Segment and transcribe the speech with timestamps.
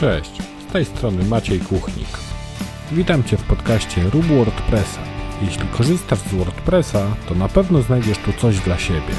[0.00, 2.08] Cześć, z tej strony Maciej Kuchnik.
[2.92, 5.00] Witam Cię w podcaście Rób WordPressa.
[5.42, 9.14] Jeśli korzystasz z WordPressa, to na pewno znajdziesz tu coś dla siebie.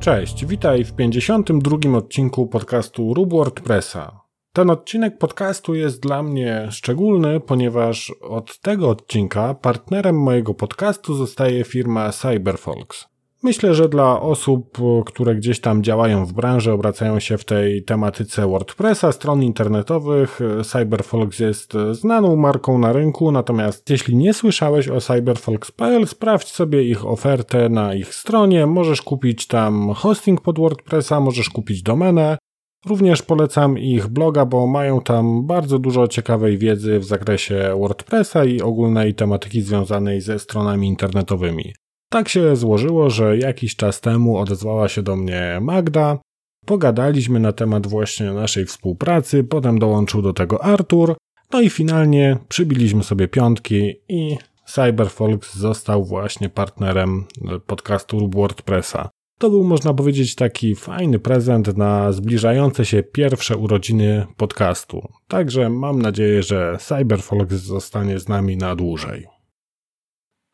[0.00, 4.20] Cześć, witaj w 52 odcinku podcastu Rób WordPressa.
[4.52, 11.64] Ten odcinek podcastu jest dla mnie szczególny, ponieważ od tego odcinka partnerem mojego podcastu zostaje
[11.64, 13.17] firma Cyberfolks.
[13.42, 18.46] Myślę, że dla osób, które gdzieś tam działają w branży, obracają się w tej tematyce
[18.46, 26.06] WordPressa, stron internetowych, Cyberfolks jest znaną marką na rynku, natomiast jeśli nie słyszałeś o cyberfolks.pl,
[26.06, 31.82] sprawdź sobie ich ofertę na ich stronie, możesz kupić tam hosting pod WordPressa, możesz kupić
[31.82, 32.38] domenę,
[32.86, 38.60] Również polecam ich bloga, bo mają tam bardzo dużo ciekawej wiedzy w zakresie WordPressa i
[38.60, 41.72] ogólnej tematyki związanej ze stronami internetowymi.
[42.10, 46.18] Tak się złożyło, że jakiś czas temu odezwała się do mnie Magda.
[46.66, 51.16] Pogadaliśmy na temat właśnie naszej współpracy, potem dołączył do tego Artur,
[51.52, 54.36] no i finalnie przybiliśmy sobie piątki i
[54.66, 57.24] Cyberfolks został właśnie partnerem
[57.66, 59.08] podcastu WordPressa.
[59.38, 65.08] To był, można powiedzieć, taki fajny prezent na zbliżające się pierwsze urodziny podcastu.
[65.28, 69.37] Także mam nadzieję, że Cyberfolks zostanie z nami na dłużej.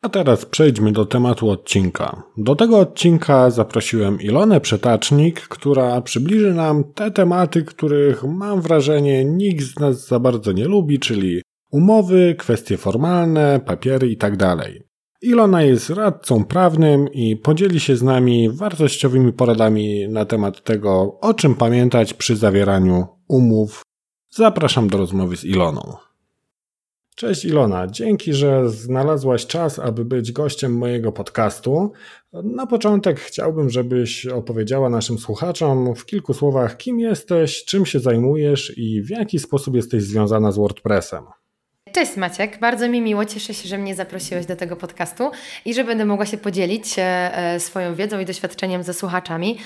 [0.05, 2.23] A teraz przejdźmy do tematu odcinka.
[2.37, 9.63] Do tego odcinka zaprosiłem Ilonę Przetacznik, która przybliży nam te tematy, których mam wrażenie nikt
[9.65, 14.37] z nas za bardzo nie lubi, czyli umowy, kwestie formalne, papiery itd.
[14.37, 14.71] Tak
[15.21, 21.33] Ilona jest radcą prawnym i podzieli się z nami wartościowymi poradami na temat tego, o
[21.33, 23.81] czym pamiętać przy zawieraniu umów.
[24.29, 26.04] Zapraszam do rozmowy z Iloną.
[27.15, 31.91] Cześć Ilona, dzięki, że znalazłaś czas, aby być gościem mojego podcastu.
[32.33, 38.77] Na początek chciałbym, żebyś opowiedziała naszym słuchaczom w kilku słowach, kim jesteś, czym się zajmujesz
[38.77, 41.23] i w jaki sposób jesteś związana z WordPressem.
[41.91, 45.31] Cześć Maciek, bardzo mi miło, cieszę się, że mnie zaprosiłeś do tego podcastu
[45.65, 47.01] i że będę mogła się podzielić e,
[47.37, 49.57] e, swoją wiedzą i doświadczeniem ze słuchaczami.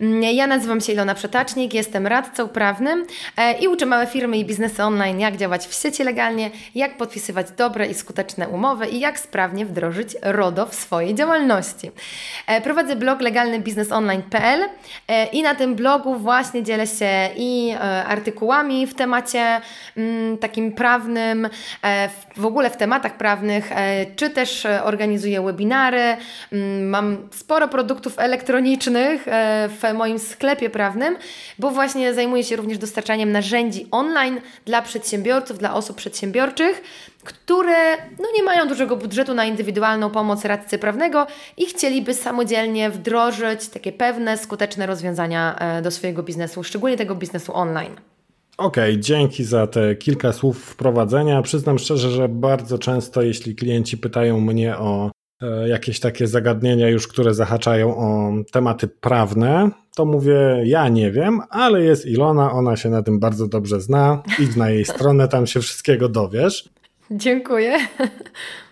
[0.00, 3.06] Mm, ja nazywam się Ilona Przetacznik, jestem radcą prawnym
[3.36, 7.46] e, i uczę małe firmy i biznesy online, jak działać w sieci legalnie, jak podpisywać
[7.50, 11.90] dobre i skuteczne umowy i jak sprawnie wdrożyć RODO w swojej działalności.
[12.46, 14.64] E, prowadzę blog legalnybiznesonline.pl
[15.08, 17.74] e, i na tym blogu właśnie dzielę się i
[18.06, 19.60] artykułami w temacie
[19.96, 21.48] mm, takim prawnym,
[22.36, 23.70] w ogóle w tematach prawnych,
[24.16, 26.16] czy też organizuję webinary.
[26.52, 29.26] Mm, mam sporo produktów elektronicznych
[29.68, 31.16] w moim sklepie prawnym,
[31.58, 36.82] bo właśnie zajmuję się również dostarczaniem narzędzi online dla przedsiębiorców, dla osób przedsiębiorczych,
[37.24, 43.68] które no, nie mają dużego budżetu na indywidualną pomoc radcy prawnego i chcieliby samodzielnie wdrożyć
[43.68, 47.96] takie pewne, skuteczne rozwiązania e, do swojego biznesu, szczególnie tego biznesu online.
[48.58, 51.42] Okej, okay, dzięki za te kilka słów wprowadzenia.
[51.42, 55.10] Przyznam szczerze, że bardzo często, jeśli klienci pytają mnie o
[55.66, 61.82] jakieś takie zagadnienia już, które zahaczają o tematy prawne, to mówię, ja nie wiem, ale
[61.82, 65.60] jest Ilona, ona się na tym bardzo dobrze zna, idź na jej stronę, tam się
[65.60, 66.68] wszystkiego dowiesz.
[67.10, 67.78] Dziękuję.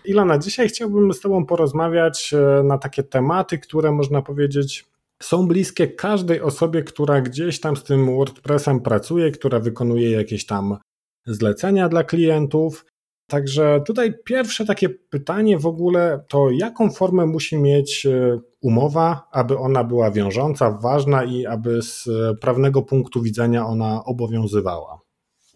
[0.05, 4.85] Ilona, dzisiaj chciałbym z Tobą porozmawiać e, na takie tematy, które można powiedzieć
[5.23, 10.77] są bliskie każdej osobie, która gdzieś tam z tym WordPressem pracuje, która wykonuje jakieś tam
[11.25, 12.85] zlecenia dla klientów.
[13.29, 19.57] Także tutaj pierwsze takie pytanie w ogóle to jaką formę musi mieć e, umowa, aby
[19.57, 22.09] ona była wiążąca, ważna i aby z
[22.41, 25.08] prawnego punktu widzenia ona obowiązywała?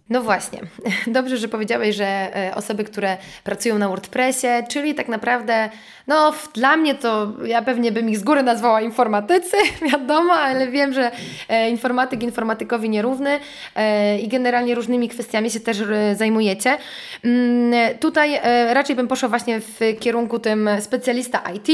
[0.10, 0.60] No właśnie,
[1.08, 5.70] dobrze, że powiedziałeś, że e, osoby, które pracują na WordPressie, czyli tak naprawdę,
[6.08, 9.58] no dla mnie to ja pewnie bym ich z góry nazwała informatycy,
[9.92, 11.12] wiadomo, ale wiem, że
[11.50, 13.40] e, informatyk informatykowi nierówny
[13.76, 15.84] e, i generalnie różnymi kwestiami się też
[16.16, 16.78] zajmujecie.
[17.24, 18.40] Mm, tutaj
[18.74, 21.68] raczej bym poszła właśnie w kierunku tym specjalista IT,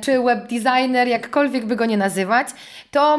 [0.00, 2.48] czy web designer, jakkolwiek by go nie nazywać,
[2.90, 3.18] to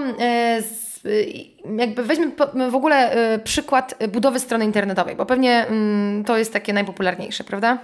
[1.78, 2.32] jakby weźmy
[2.72, 7.80] w ogóle y, przykład budowy strony internetowej, bo pewnie mm, to jest takie najpopularniejsze, prawda?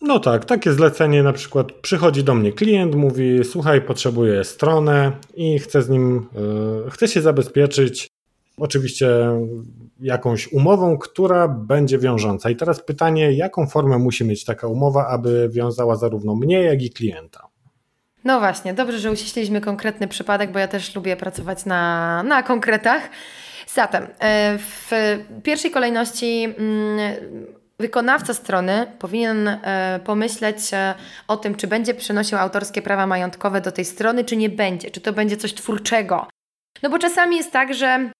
[0.00, 5.58] No tak, takie zlecenie na przykład przychodzi do mnie klient, mówi słuchaj, potrzebuję stronę i
[5.58, 6.26] chcę z nim,
[6.90, 8.08] chcę się zabezpieczyć
[8.56, 9.08] oczywiście
[10.00, 12.50] jakąś umową, która będzie wiążąca.
[12.50, 16.90] I teraz pytanie, jaką formę musi mieć taka umowa, aby wiązała zarówno mnie, jak i
[16.90, 17.48] klienta?
[18.26, 23.10] No właśnie, dobrze, że uściśliliśmy konkretny przypadek, bo ja też lubię pracować na, na konkretach.
[23.66, 24.90] Zatem, e, w
[25.42, 26.98] pierwszej kolejności mm,
[27.78, 30.94] wykonawca strony powinien e, pomyśleć e,
[31.28, 35.00] o tym, czy będzie przynosił autorskie prawa majątkowe do tej strony, czy nie będzie, czy
[35.00, 36.28] to będzie coś twórczego.
[36.82, 38.10] No bo czasami jest tak, że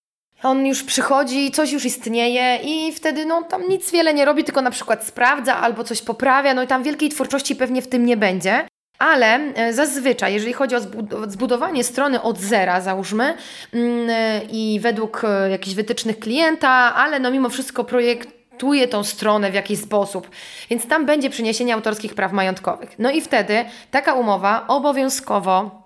[0.43, 4.63] on już przychodzi, coś już istnieje i wtedy no tam nic wiele nie robi, tylko
[4.63, 8.17] na przykład sprawdza albo coś poprawia, no i tam wielkiej twórczości pewnie w tym nie
[8.17, 8.69] będzie.
[8.99, 10.81] Ale e, zazwyczaj, jeżeli chodzi o
[11.29, 13.35] zbudowanie strony od zera, załóżmy,
[13.73, 19.51] mm, e, i według e, jakichś wytycznych klienta, ale no mimo wszystko projektuje tą stronę
[19.51, 20.31] w jakiś sposób,
[20.71, 22.99] więc tam będzie przyniesienie autorskich praw majątkowych.
[22.99, 25.83] No i wtedy taka umowa obowiązkowo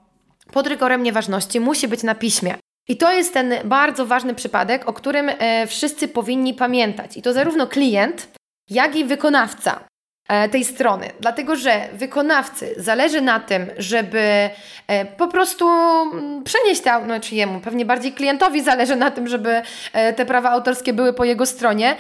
[0.53, 2.55] pod rygorem nieważności musi być na piśmie.
[2.89, 5.31] I to jest ten bardzo ważny przypadek, o którym
[5.67, 7.17] wszyscy powinni pamiętać.
[7.17, 8.29] I to zarówno klient,
[8.71, 9.90] jak i wykonawca.
[10.31, 14.51] E, tej strony, dlatego że wykonawcy zależy na tym, żeby
[14.87, 19.29] e, po prostu mm, przenieść te, no czy jemu, pewnie bardziej klientowi zależy na tym,
[19.29, 19.63] żeby
[19.93, 21.97] e, te prawa autorskie były po jego stronie,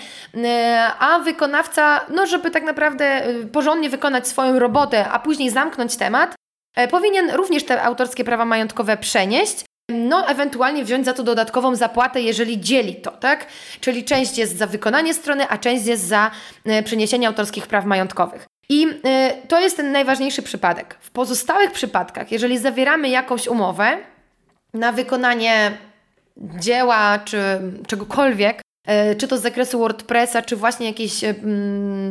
[0.98, 3.22] a wykonawca, no żeby tak naprawdę
[3.52, 6.34] porządnie wykonać swoją robotę, a później zamknąć temat,
[6.90, 12.60] powinien również te autorskie prawa majątkowe przenieść no ewentualnie wziąć za to dodatkową zapłatę, jeżeli
[12.60, 13.46] dzieli to, tak?
[13.80, 16.30] Czyli część jest za wykonanie strony, a część jest za
[16.64, 18.46] e, przeniesienie autorskich praw majątkowych.
[18.68, 20.96] I e, to jest ten najważniejszy przypadek.
[21.00, 23.98] W pozostałych przypadkach, jeżeli zawieramy jakąś umowę
[24.74, 25.78] na wykonanie
[26.36, 27.38] dzieła czy
[27.86, 31.12] czegokolwiek, e, czy to z zakresu WordPressa, czy właśnie jakieś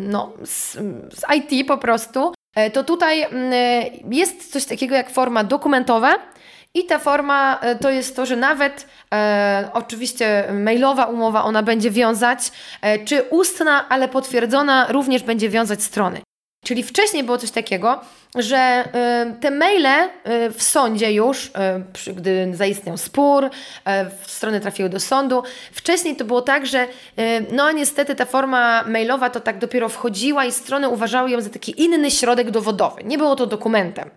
[0.02, 0.74] no, z,
[1.14, 2.34] z IT po prostu,
[2.74, 3.26] to tutaj
[4.12, 6.16] jest coś takiego jak forma dokumentowa,
[6.74, 11.92] i ta forma e, to jest to, że nawet e, oczywiście mailowa umowa ona będzie
[11.92, 12.52] wiązać,
[12.82, 16.22] e, czy ustna, ale potwierdzona również będzie wiązać strony.
[16.66, 18.02] Czyli wcześniej było coś takiego,
[18.36, 18.86] że
[19.32, 21.52] y, te maile y, w sądzie już,
[22.08, 23.50] y, gdy zaistniał spór,
[24.28, 26.88] strony trafiły do sądu, wcześniej to było tak, że
[27.52, 31.84] no niestety ta forma mailowa to tak dopiero wchodziła i strony uważały ją za taki
[31.84, 33.04] inny środek dowodowy.
[33.04, 34.10] Nie było to dokumentem,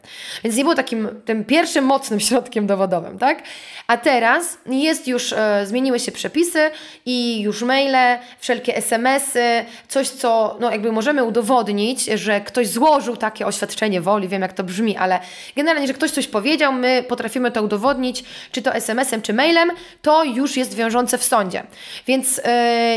[0.44, 3.42] więc nie było takim tym pierwszym mocnym środkiem dowodowym, tak?
[3.86, 5.34] A teraz jest już,
[5.64, 6.70] zmieniły się przepisy
[7.06, 13.46] i już maile, wszelkie SMS-y, coś co no jakby możemy udowodnić, że ktoś złożył takie
[13.46, 15.20] oświadczenie woli, wiem jak to brzmi, ale
[15.56, 19.70] generalnie, że ktoś coś powiedział, my potrafimy to udowodnić, czy to SMS-em, czy mailem,
[20.02, 21.62] to już jest wiążące w sądzie.
[22.06, 22.42] Więc yy,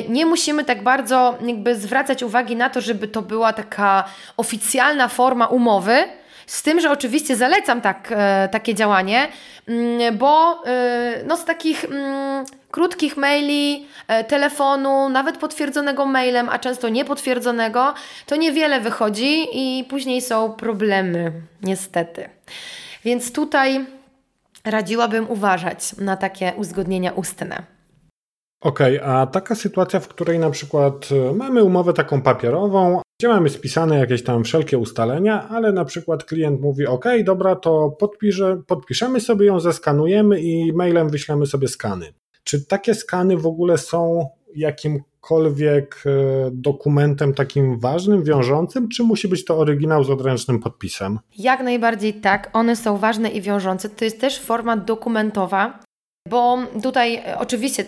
[0.09, 4.03] nie musimy tak bardzo jakby zwracać uwagi na to, żeby to była taka
[4.37, 6.03] oficjalna forma umowy,
[6.47, 9.27] z tym, że oczywiście zalecam tak, e, takie działanie,
[9.67, 16.59] mm, bo e, no, z takich mm, krótkich maili, e, telefonu, nawet potwierdzonego mailem, a
[16.59, 17.93] często niepotwierdzonego,
[18.25, 21.31] to niewiele wychodzi i później są problemy,
[21.63, 22.29] niestety.
[23.05, 23.85] Więc tutaj
[24.65, 27.74] radziłabym uważać na takie uzgodnienia ustne.
[28.65, 33.27] Okej, okay, a taka sytuacja, w której na przykład e, mamy umowę taką papierową, gdzie
[33.27, 38.61] mamy spisane jakieś tam wszelkie ustalenia, ale na przykład klient mówi: OK, dobra, to podpiszę,
[38.67, 42.13] podpiszemy sobie ją, zeskanujemy i mailem wyślemy sobie skany.
[42.43, 46.09] Czy takie skany w ogóle są jakimkolwiek e,
[46.51, 51.19] dokumentem takim ważnym, wiążącym, czy musi być to oryginał z odręcznym podpisem?
[51.37, 53.89] Jak najbardziej tak, one są ważne i wiążące.
[53.89, 55.79] To jest też forma dokumentowa,
[56.29, 57.85] bo tutaj e, oczywiście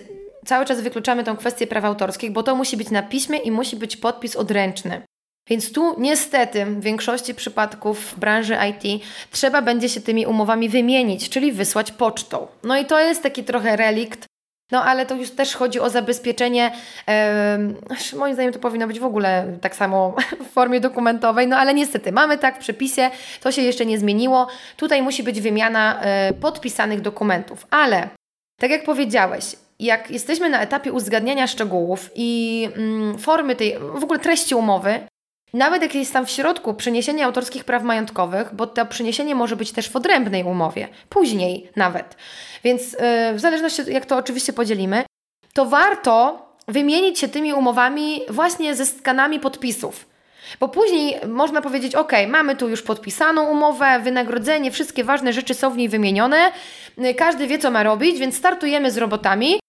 [0.47, 3.75] cały czas wykluczamy tą kwestię praw autorskich, bo to musi być na piśmie i musi
[3.75, 5.01] być podpis odręczny.
[5.49, 11.29] Więc tu niestety w większości przypadków w branży IT trzeba będzie się tymi umowami wymienić,
[11.29, 12.47] czyli wysłać pocztą.
[12.63, 14.25] No i to jest taki trochę relikt,
[14.71, 16.71] no ale to już też chodzi o zabezpieczenie,
[17.07, 20.15] yy, moim zdaniem to powinno być w ogóle tak samo
[20.49, 23.09] w formie dokumentowej, no ale niestety mamy tak w przepisie,
[23.41, 24.47] to się jeszcze nie zmieniło.
[24.77, 28.09] Tutaj musi być wymiana yy, podpisanych dokumentów, ale
[28.59, 34.19] tak jak powiedziałeś, jak jesteśmy na etapie uzgadniania szczegółów i mm, formy tej, w ogóle
[34.19, 34.99] treści umowy,
[35.53, 39.71] nawet jak jest tam w środku przeniesienie autorskich praw majątkowych, bo to przeniesienie może być
[39.71, 42.15] też w odrębnej umowie, później nawet.
[42.63, 42.99] Więc yy,
[43.33, 45.03] w zależności jak to oczywiście podzielimy,
[45.53, 50.05] to warto wymienić się tymi umowami właśnie ze skanami podpisów.
[50.59, 55.69] Bo później można powiedzieć, ok, mamy tu już podpisaną umowę, wynagrodzenie, wszystkie ważne rzeczy są
[55.69, 56.51] w niej wymienione,
[57.17, 59.59] każdy wie, co ma robić, więc startujemy z robotami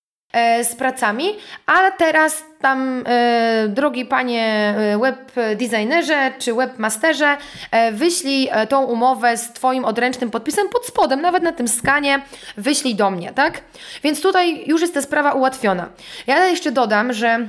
[0.62, 1.25] z pracami,
[1.66, 7.37] ale teraz tam, e, drogi panie e, web designerze czy webmasterze,
[7.70, 12.23] e, wyślij e, tą umowę z Twoim odręcznym podpisem pod spodem, nawet na tym skanie,
[12.56, 13.61] wyślij do mnie, tak?
[14.02, 15.88] Więc tutaj już jest ta sprawa ułatwiona.
[16.26, 17.49] Ja jeszcze dodam, że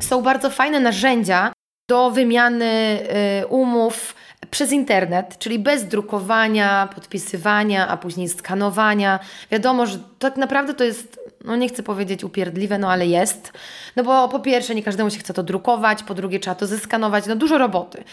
[0.00, 1.52] są bardzo fajne narzędzia
[1.88, 4.14] do wymiany e, umów
[4.50, 9.18] przez internet, czyli bez drukowania, podpisywania, a później skanowania.
[9.50, 13.52] Wiadomo, że tak naprawdę to jest no nie chcę powiedzieć upierdliwe, no ale jest.
[13.96, 17.26] No bo po pierwsze nie każdemu się chce to drukować, po drugie trzeba to zeskanować,
[17.26, 18.04] no dużo roboty.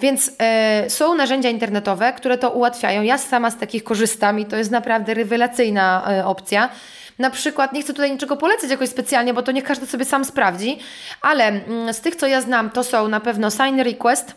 [0.00, 3.02] Więc e, są narzędzia internetowe, które to ułatwiają.
[3.02, 6.68] Ja sama z takich korzystam i to jest naprawdę rewelacyjna e, opcja.
[7.18, 10.24] Na przykład, nie chcę tutaj niczego polecać jakoś specjalnie, bo to niech każdy sobie sam
[10.24, 10.78] sprawdzi,
[11.20, 14.34] ale mm, z tych, co ja znam, to są na pewno Sign Request.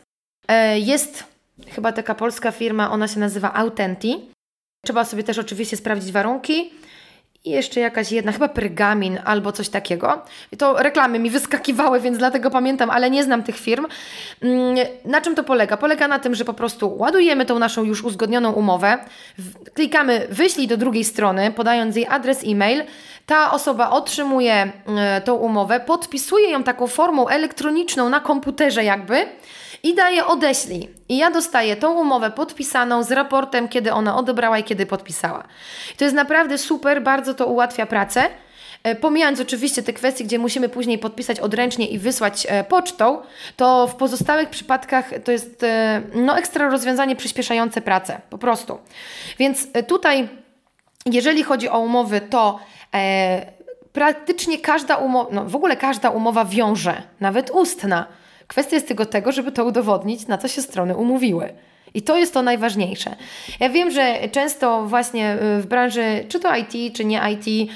[0.48, 1.24] E, jest
[1.68, 4.32] chyba taka polska firma, ona się nazywa Autenti.
[4.86, 6.72] Trzeba sobie też oczywiście sprawdzić warunki
[7.48, 10.22] i jeszcze jakaś jedna, chyba pergamin albo coś takiego.
[10.58, 13.86] To reklamy mi wyskakiwały, więc dlatego pamiętam, ale nie znam tych firm.
[14.42, 14.76] Mm,
[15.06, 15.78] na czym to polega?
[15.78, 18.98] Polega na tym, że po prostu ładujemy tą naszą już uzgodnioną umowę,
[19.74, 22.84] klikamy wyślij do drugiej strony, podając jej adres e-mail.
[23.26, 29.26] Ta osoba otrzymuje mm, tą umowę, podpisuje ją taką formą elektroniczną na komputerze jakby
[29.84, 30.90] i daje odeślij.
[31.10, 35.44] I ja dostaję tą umowę podpisaną z raportem, kiedy ona odebrała i kiedy podpisała.
[35.98, 38.30] To jest naprawdę super, bardzo to ułatwia pracę.
[38.84, 43.22] E, pomijając oczywiście te kwestie, gdzie musimy później podpisać odręcznie i wysłać e, pocztą,
[43.56, 48.80] to w pozostałych przypadkach to jest e, no, ekstra rozwiązanie przyspieszające pracę, po prostu.
[49.40, 50.30] Więc tutaj,
[51.06, 52.60] jeżeli chodzi o umowy, to
[52.94, 53.52] e,
[53.94, 58.06] praktycznie każda umowa, no w ogóle każda umowa wiąże, nawet ustna
[58.48, 61.54] Kwestia jest tylko tego, żeby to udowodnić, na co się strony umówiły.
[61.94, 63.16] I to jest to najważniejsze.
[63.60, 67.72] Ja wiem, że często właśnie y, w branży, czy to IT, czy nie IT,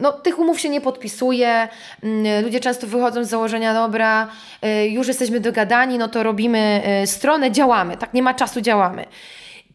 [0.00, 1.68] no, tych umów się nie podpisuje.
[2.02, 4.28] Mm, ludzie często wychodzą z założenia, dobra,
[4.64, 7.96] y, już jesteśmy dogadani, no to robimy y, stronę, działamy.
[7.96, 9.04] Tak, nie ma czasu, działamy.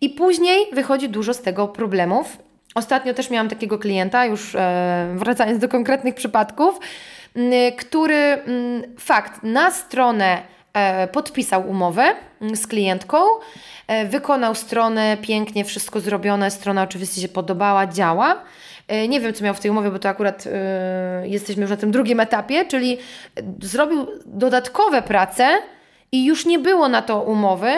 [0.02, 2.38] I później wychodzi dużo z tego problemów.
[2.76, 6.80] Ostatnio też miałam takiego klienta, już e, wracając do konkretnych przypadków,
[7.78, 10.42] który mm, fakt na stronę
[10.74, 13.18] e, podpisał umowę mm, z klientką,
[13.88, 18.42] e, wykonał stronę, pięknie wszystko zrobione, strona oczywiście się podobała, działa.
[18.88, 20.44] E, nie wiem, co miał w tej umowie, bo to akurat
[21.24, 22.98] jesteśmy już na tym drugim etapie, czyli
[23.62, 25.58] zrobił dodatkowe prace,
[26.12, 27.72] i już nie było na to umowy,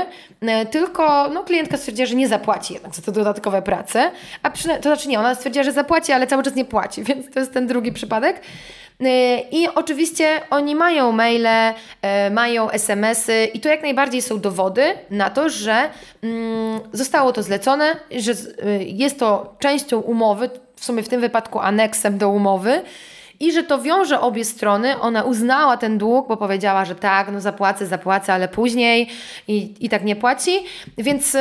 [0.72, 4.12] tylko no, klientka stwierdziła, że nie zapłaci jednak za te dodatkowe prace,
[4.44, 7.34] a przy, to znaczy nie, ona stwierdziła, że zapłaci, ale cały czas nie płaci, więc
[7.34, 8.42] to jest ten drugi przypadek.
[9.02, 9.06] Y,
[9.52, 15.30] I oczywiście oni mają maile, y, mają SMS-y i to jak najbardziej są dowody na
[15.30, 15.90] to, że
[16.24, 18.34] mm, zostało to zlecone, że
[18.80, 22.82] jest to częścią umowy, w sumie w tym wypadku aneksem do umowy
[23.40, 25.00] i że to wiąże obie strony.
[25.00, 29.10] Ona uznała ten dług, bo powiedziała, że tak, no zapłacę, zapłacę, ale później
[29.48, 30.52] i, i tak nie płaci.
[30.98, 31.38] Więc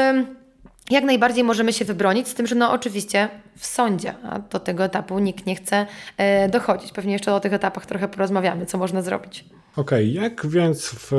[0.91, 4.85] jak najbardziej możemy się wybronić, z tym, że no oczywiście w sądzie, a do tego
[4.85, 5.87] etapu nikt nie chce
[6.17, 6.93] e, dochodzić.
[6.93, 9.45] Pewnie jeszcze o tych etapach trochę porozmawiamy, co można zrobić.
[9.77, 11.13] Okej, okay, jak więc w,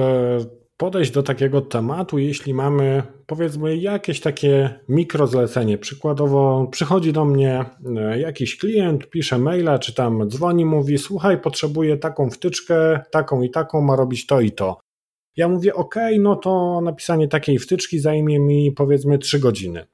[0.77, 5.77] podejść do takiego tematu, jeśli mamy powiedzmy jakieś takie mikrozlecenie?
[5.77, 7.65] Przykładowo przychodzi do mnie
[7.97, 13.49] e, jakiś klient, pisze maila, czy tam dzwoni, mówi: Słuchaj, potrzebuję taką wtyczkę, taką i
[13.49, 14.79] taką, ma robić to i to.
[15.35, 19.85] Ja mówię, OK, no to napisanie takiej wtyczki zajmie mi powiedzmy 3 godziny.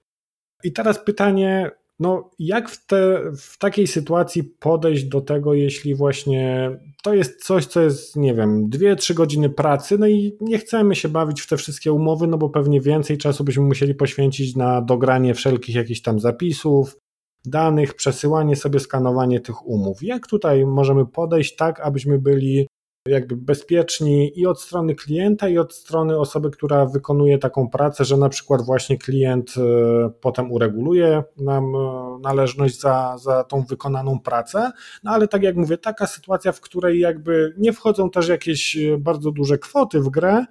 [0.63, 6.71] I teraz pytanie, no jak w, te, w takiej sytuacji podejść do tego, jeśli właśnie
[7.03, 11.09] to jest coś, co jest, nie wiem, 2-3 godziny pracy, no i nie chcemy się
[11.09, 15.33] bawić w te wszystkie umowy, no bo pewnie więcej czasu byśmy musieli poświęcić na dogranie
[15.33, 16.97] wszelkich jakichś tam zapisów,
[17.45, 20.03] danych, przesyłanie sobie, skanowanie tych umów.
[20.03, 22.67] Jak tutaj możemy podejść tak, abyśmy byli
[23.07, 28.17] jakby bezpieczni i od strony klienta, i od strony osoby, która wykonuje taką pracę, że
[28.17, 34.71] na przykład właśnie klient e, potem ureguluje nam e, należność za, za tą wykonaną pracę.
[35.03, 38.97] No ale tak jak mówię, taka sytuacja, w której jakby nie wchodzą też jakieś e,
[38.97, 40.45] bardzo duże kwoty w grę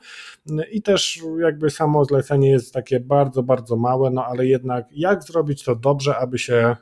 [0.72, 5.64] i też jakby samo zlecenie jest takie bardzo, bardzo małe, no ale jednak jak zrobić
[5.64, 6.76] to dobrze, aby się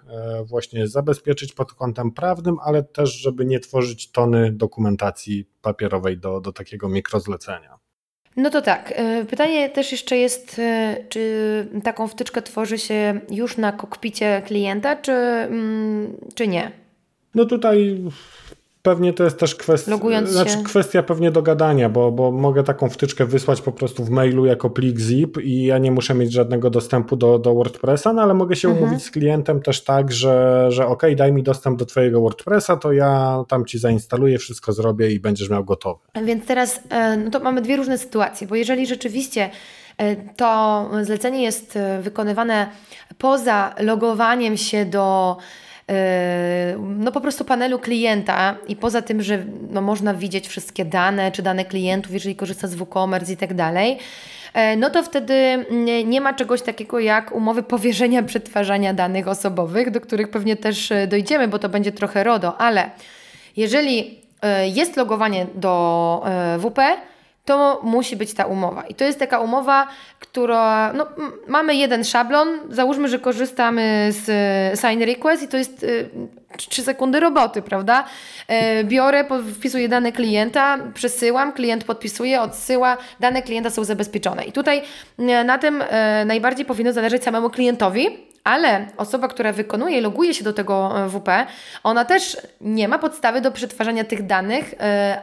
[0.45, 6.52] właśnie zabezpieczyć pod kątem prawnym, ale też, żeby nie tworzyć tony dokumentacji papierowej do, do
[6.52, 7.79] takiego mikrozlecenia.
[8.37, 8.93] No to tak.
[8.97, 14.97] E, pytanie też jeszcze jest, e, czy taką wtyczkę tworzy się już na kokpicie klienta,
[14.97, 16.73] czy, mm, czy nie?
[17.35, 18.02] No tutaj
[18.83, 23.61] Pewnie to jest też kwestia, znaczy kwestia pewnie dogadania, bo, bo mogę taką wtyczkę wysłać
[23.61, 27.39] po prostu w mailu jako plik zip i ja nie muszę mieć żadnego dostępu do,
[27.39, 28.85] do WordPressa, no ale mogę się mhm.
[28.85, 32.93] umówić z klientem też tak, że, że ok, daj mi dostęp do twojego WordPressa, to
[32.93, 36.01] ja tam ci zainstaluję, wszystko zrobię i będziesz miał gotowe.
[36.25, 39.51] Więc teraz e, no to mamy dwie różne sytuacje, bo jeżeli rzeczywiście
[39.99, 42.71] e, to zlecenie jest e, wykonywane
[43.19, 45.37] poza logowaniem się do
[46.78, 51.42] no po prostu panelu klienta i poza tym, że no można widzieć wszystkie dane, czy
[51.42, 53.99] dane klientów, jeżeli korzysta z WooCommerce i tak dalej,
[54.54, 55.66] E, no to wtedy
[56.04, 61.06] nie ma czegoś takiego jak umowy powierzenia przetwarzania danych osobowych, do których pewnie też e,
[61.06, 62.90] dojdziemy, bo to będzie trochę RODO, ale
[63.56, 64.20] jeżeli
[64.73, 66.25] jest logowanie do
[66.59, 66.78] WP,
[67.50, 68.83] to musi być ta umowa.
[68.83, 69.87] I to jest taka umowa,
[70.21, 71.07] która, no,
[71.49, 75.87] mamy jeden szablon, załóżmy, że korzystamy z sign request i to jest
[76.57, 78.04] 3 sekundy roboty, prawda?
[78.49, 84.45] E, biorę, wpisuję dane klienta, przesyłam, klient podpisuje, odsyła, dane klienta są zabezpieczone.
[84.45, 84.83] I tutaj
[85.19, 90.35] e, na tym e, najbardziej powinno zależeć samemu klientowi, ale osoba, która wykonuje i loguje
[90.35, 91.28] się do tego WP,
[91.82, 94.75] ona też nie ma podstawy do przetwarzania tych danych,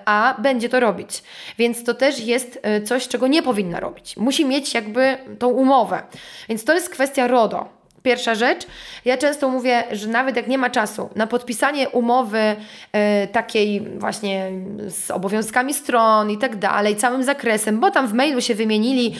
[0.05, 1.23] a będzie to robić.
[1.57, 4.17] Więc to też jest coś, czego nie powinna robić.
[4.17, 6.01] Musi mieć jakby tą umowę.
[6.49, 7.76] Więc to jest kwestia RODO.
[8.07, 8.67] Pierwsza rzecz,
[9.05, 12.55] ja często mówię, że nawet jak nie ma czasu na podpisanie umowy
[12.91, 14.51] e, takiej właśnie
[14.87, 19.15] z obowiązkami stron i tak dalej, całym zakresem, bo tam w mailu się wymienili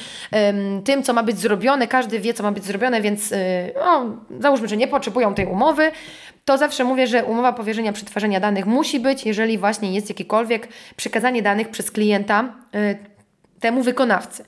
[0.84, 3.38] tym, co ma być zrobione, każdy wie, co ma być zrobione, więc e,
[3.76, 4.06] no,
[4.40, 5.92] załóżmy, że nie potrzebują tej umowy,
[6.46, 11.42] to zawsze mówię, że umowa powierzenia przetwarzania danych musi być, jeżeli właśnie jest jakiekolwiek przekazanie
[11.42, 12.96] danych przez klienta e,
[13.60, 14.46] temu wykonawcy.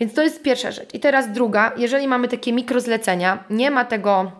[0.00, 0.94] Więc to jest pierwsza rzecz.
[0.94, 4.32] I teraz druga, jeżeli mamy takie mikrozlecenia, nie ma tego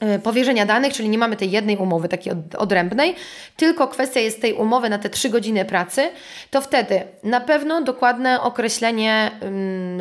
[0.00, 3.14] e, powierzenia danych, czyli nie mamy tej jednej umowy takiej odrębnej,
[3.56, 6.10] tylko kwestia jest tej umowy na te 3 godziny pracy,
[6.50, 9.30] to wtedy na pewno dokładne określenie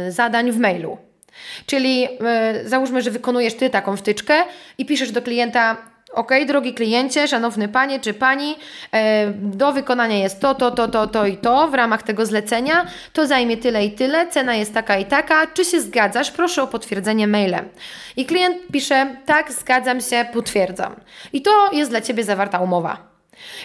[0.09, 0.97] zadań w mailu.
[1.65, 4.33] Czyli e, załóżmy, że wykonujesz Ty taką wtyczkę
[4.77, 8.55] i piszesz do klienta Ok, drogi kliencie, szanowny panie czy pani,
[8.91, 12.85] e, do wykonania jest to, to, to, to, to i to w ramach tego zlecenia.
[13.13, 15.47] To zajmie tyle i tyle, cena jest taka i taka.
[15.47, 16.31] Czy się zgadzasz?
[16.31, 17.69] Proszę o potwierdzenie mailem.
[18.15, 20.95] I klient pisze: Tak, zgadzam się, potwierdzam.
[21.33, 23.12] I to jest dla ciebie zawarta umowa.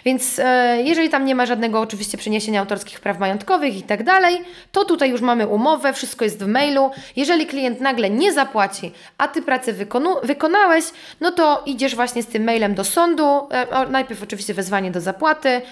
[0.05, 4.39] Więc e, jeżeli tam nie ma żadnego oczywiście przeniesienia autorskich praw majątkowych i tak dalej,
[4.73, 6.91] to tutaj już mamy umowę, wszystko jest w mailu.
[7.17, 10.85] Jeżeli klient nagle nie zapłaci, a ty pracę wykonu- wykonałeś,
[11.21, 13.49] no to idziesz właśnie z tym mailem do sądu.
[13.51, 15.63] E, najpierw oczywiście wezwanie do zapłaty,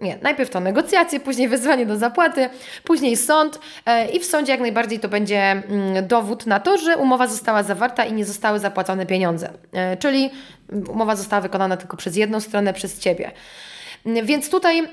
[0.00, 2.50] nie, najpierw to negocjacje, później wezwanie do zapłaty,
[2.84, 6.96] później sąd e, i w sądzie jak najbardziej to będzie mm, dowód na to, że
[6.96, 9.50] umowa została zawarta i nie zostały zapłacone pieniądze.
[9.72, 10.30] E, czyli
[10.88, 13.30] umowa została wykonana tylko przez jedną stronę, przez Ciebie.
[14.22, 14.86] Więc tutaj y,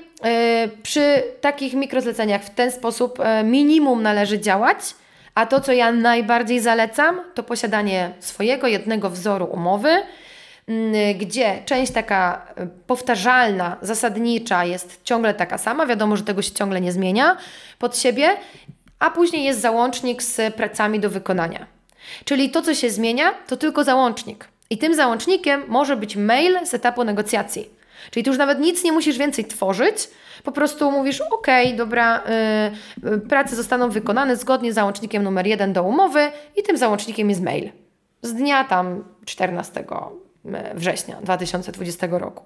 [0.82, 4.78] przy takich mikrozleceniach w ten sposób y, minimum należy działać,
[5.34, 10.02] a to, co ja najbardziej zalecam, to posiadanie swojego jednego wzoru umowy,
[11.18, 12.46] gdzie część taka
[12.86, 17.36] powtarzalna, zasadnicza jest ciągle taka sama, wiadomo, że tego się ciągle nie zmienia
[17.78, 18.28] pod siebie,
[18.98, 21.66] a później jest załącznik z pracami do wykonania.
[22.24, 24.48] Czyli to, co się zmienia, to tylko załącznik.
[24.70, 27.70] I tym załącznikiem może być mail z etapu negocjacji.
[28.10, 30.10] Czyli tu już nawet nic nie musisz więcej tworzyć,
[30.44, 31.46] po prostu mówisz, ok,
[31.76, 32.22] dobra,
[33.02, 37.42] yy, prace zostaną wykonane zgodnie z załącznikiem numer jeden do umowy i tym załącznikiem jest
[37.42, 37.70] mail.
[38.22, 39.84] Z dnia tam 14
[40.74, 42.44] września 2020 roku.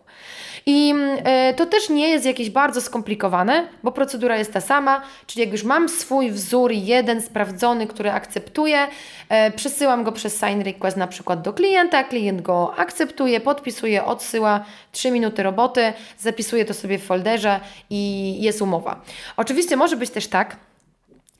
[0.66, 5.40] I e, to też nie jest jakieś bardzo skomplikowane, bo procedura jest ta sama, czyli
[5.40, 8.88] jak już mam swój wzór jeden sprawdzony, który akceptuję,
[9.28, 14.64] e, przesyłam go przez sign request na przykład do klienta, klient go akceptuje, podpisuje, odsyła,
[14.92, 19.00] 3 minuty roboty, zapisuje to sobie w folderze i jest umowa.
[19.36, 20.56] Oczywiście może być też tak,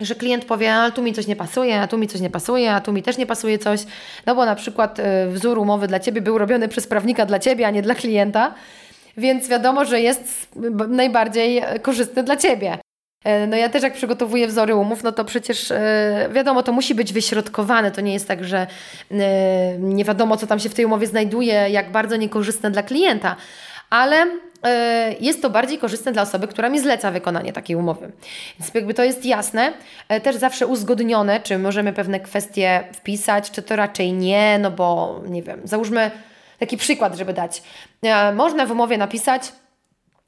[0.01, 2.73] że klient powie, a tu mi coś nie pasuje, a tu mi coś nie pasuje,
[2.73, 3.81] a tu mi też nie pasuje coś,
[4.27, 7.67] no bo na przykład e, wzór umowy dla Ciebie był robiony przez prawnika dla Ciebie,
[7.67, 8.55] a nie dla klienta,
[9.17, 10.49] więc wiadomo, że jest
[10.89, 12.79] najbardziej korzystny dla Ciebie.
[13.25, 16.95] E, no ja też jak przygotowuję wzory umów, no to przecież e, wiadomo, to musi
[16.95, 17.91] być wyśrodkowane.
[17.91, 18.67] To nie jest tak, że
[19.79, 23.37] nie wiadomo, co tam się w tej umowie znajduje, jak bardzo niekorzystne dla klienta.
[23.91, 24.48] Ale E,
[25.21, 28.12] jest to bardziej korzystne dla osoby, która mi zleca wykonanie takiej umowy.
[28.59, 29.73] Więc jakby to jest jasne,
[30.09, 35.21] e, też zawsze uzgodnione, czy możemy pewne kwestie wpisać, czy to raczej nie, no bo
[35.29, 36.11] nie wiem, załóżmy
[36.59, 37.62] taki przykład, żeby dać.
[38.03, 39.53] E, można w umowie napisać,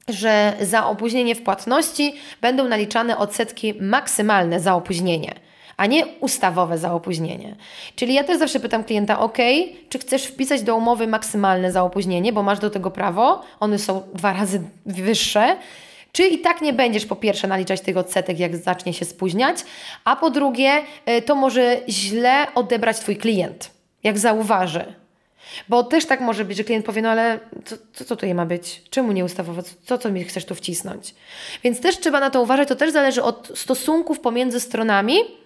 [0.09, 5.33] że za opóźnienie w płatności będą naliczane odsetki maksymalne za opóźnienie
[5.81, 7.55] a nie ustawowe za opóźnienie.
[7.95, 9.37] Czyli ja też zawsze pytam klienta, ok,
[9.89, 14.01] czy chcesz wpisać do umowy maksymalne za opóźnienie, bo masz do tego prawo, one są
[14.13, 15.55] dwa razy wyższe,
[16.11, 19.57] czy i tak nie będziesz po pierwsze naliczać tych odsetek, jak zacznie się spóźniać,
[20.03, 20.71] a po drugie,
[21.09, 23.71] y, to może źle odebrać Twój klient,
[24.03, 24.93] jak zauważy.
[25.69, 28.45] Bo też tak może być, że klient powie, no ale co, co, co tutaj ma
[28.45, 28.81] być?
[28.89, 29.61] Czemu nie ustawowo?
[29.85, 31.15] Co, co mi chcesz tu wcisnąć?
[31.63, 35.40] Więc też trzeba na to uważać, to też zależy od stosunków pomiędzy stronami,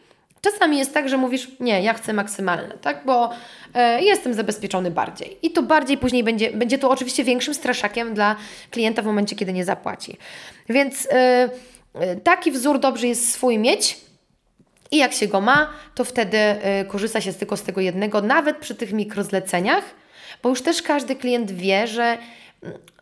[0.52, 3.30] Czasami jest tak, że mówisz, nie, ja chcę maksymalne, tak, bo
[3.74, 5.38] e, jestem zabezpieczony bardziej.
[5.42, 8.36] I to bardziej później będzie, będzie to oczywiście większym straszakiem dla
[8.72, 10.18] klienta w momencie, kiedy nie zapłaci.
[10.70, 11.50] Więc e,
[11.94, 13.98] e taki wzór dobrze jest swój mieć.
[14.92, 18.58] I jak się go ma, to wtedy e, korzysta się tylko z tego jednego, nawet
[18.58, 19.84] przy tych mikrozleceniach,
[20.44, 22.18] bo już też każdy klient wie, że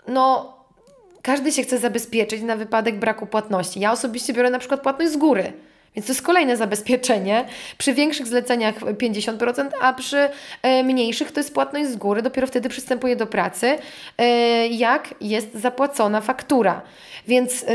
[0.08, 0.58] no,
[1.21, 3.79] każdy się chce zabezpieczyć na wypadek braku płatności.
[3.79, 5.53] Ja osobiście biorę na przykład płatność z góry.
[5.95, 7.45] Więc to jest kolejne zabezpieczenie.
[7.77, 10.29] Przy większych zleceniach 50%, a przy
[10.62, 12.21] e, mniejszych to jest płatność z góry.
[12.21, 13.77] Dopiero wtedy przystępuję do pracy,
[14.17, 16.82] e, jak jest zapłacona faktura.
[17.27, 17.65] Więc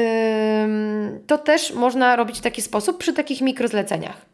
[1.26, 4.28] to też można robić w taki sposób przy takich mikrozleceniach.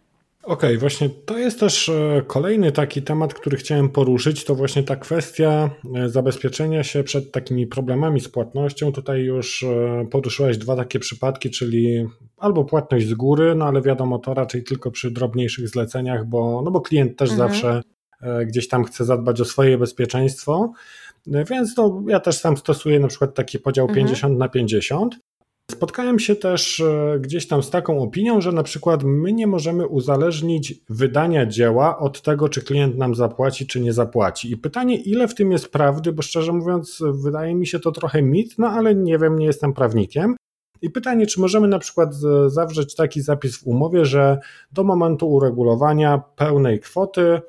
[0.45, 4.83] Okej, okay, właśnie to jest też e, kolejny taki temat, który chciałem poruszyć, to właśnie
[4.83, 8.93] ta kwestia e, zabezpieczenia się przed takimi problemami z płatnością.
[8.93, 14.19] Tutaj już e, poruszyłeś dwa takie przypadki, czyli albo płatność z góry, no ale wiadomo
[14.19, 17.51] to raczej tylko przy drobniejszych zleceniach, bo, no bo klient też mhm.
[17.51, 17.83] zawsze
[18.47, 20.73] gdzieś tam chce zadbać o swoje bezpieczeństwo.
[21.27, 24.07] Więc no, ja też sam stosuję na przykład taki podział mhm.
[24.07, 25.17] 50 na 50.
[25.71, 29.87] Spotkałem się też e, gdzieś tam z taką opinią, że na przykład my nie możemy
[29.87, 34.53] uzależnić wydania dzieła od tego, czy klient nam zapłaci, czy nie zapłaci.
[34.53, 38.23] I pytanie, ile w tym jest prawdy, bo szczerze mówiąc, wydaje mi się to trochę
[38.23, 40.37] mit, no ale nie wiem, nie jestem prawnikiem.
[40.83, 42.15] I pytanie, czy możemy na przykład
[42.47, 44.39] zawrzeć taki zapis w umowie, że
[44.73, 47.41] do momentu uregulowania pełnej kwoty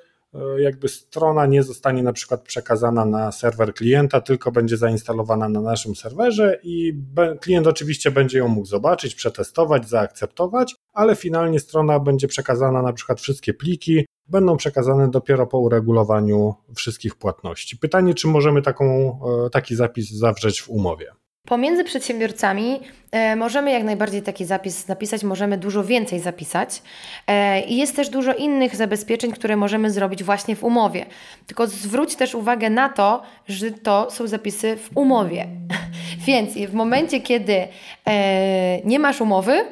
[0.57, 5.95] jakby strona nie zostanie na przykład przekazana na serwer klienta, tylko będzie zainstalowana na naszym
[5.95, 6.93] serwerze i
[7.41, 13.21] klient oczywiście będzie ją mógł zobaczyć, przetestować, zaakceptować, ale finalnie strona będzie przekazana na przykład
[13.21, 17.77] wszystkie pliki, będą przekazane dopiero po uregulowaniu wszystkich płatności.
[17.77, 18.85] Pytanie, czy możemy taką,
[19.45, 21.11] e, taki zapis zawrzeć w umowie?
[21.45, 22.79] Pomiędzy przedsiębiorcami
[23.11, 26.81] e, możemy jak najbardziej taki zapis napisać, możemy dużo więcej zapisać.
[27.27, 31.05] E, I jest też dużo innych zabezpieczeń, które możemy zrobić właśnie w umowie.
[31.47, 35.47] Tylko zwróć też uwagę na to, że to są zapisy w umowie.
[36.27, 37.67] Więc w momencie, kiedy
[38.07, 39.65] e, nie masz umowy,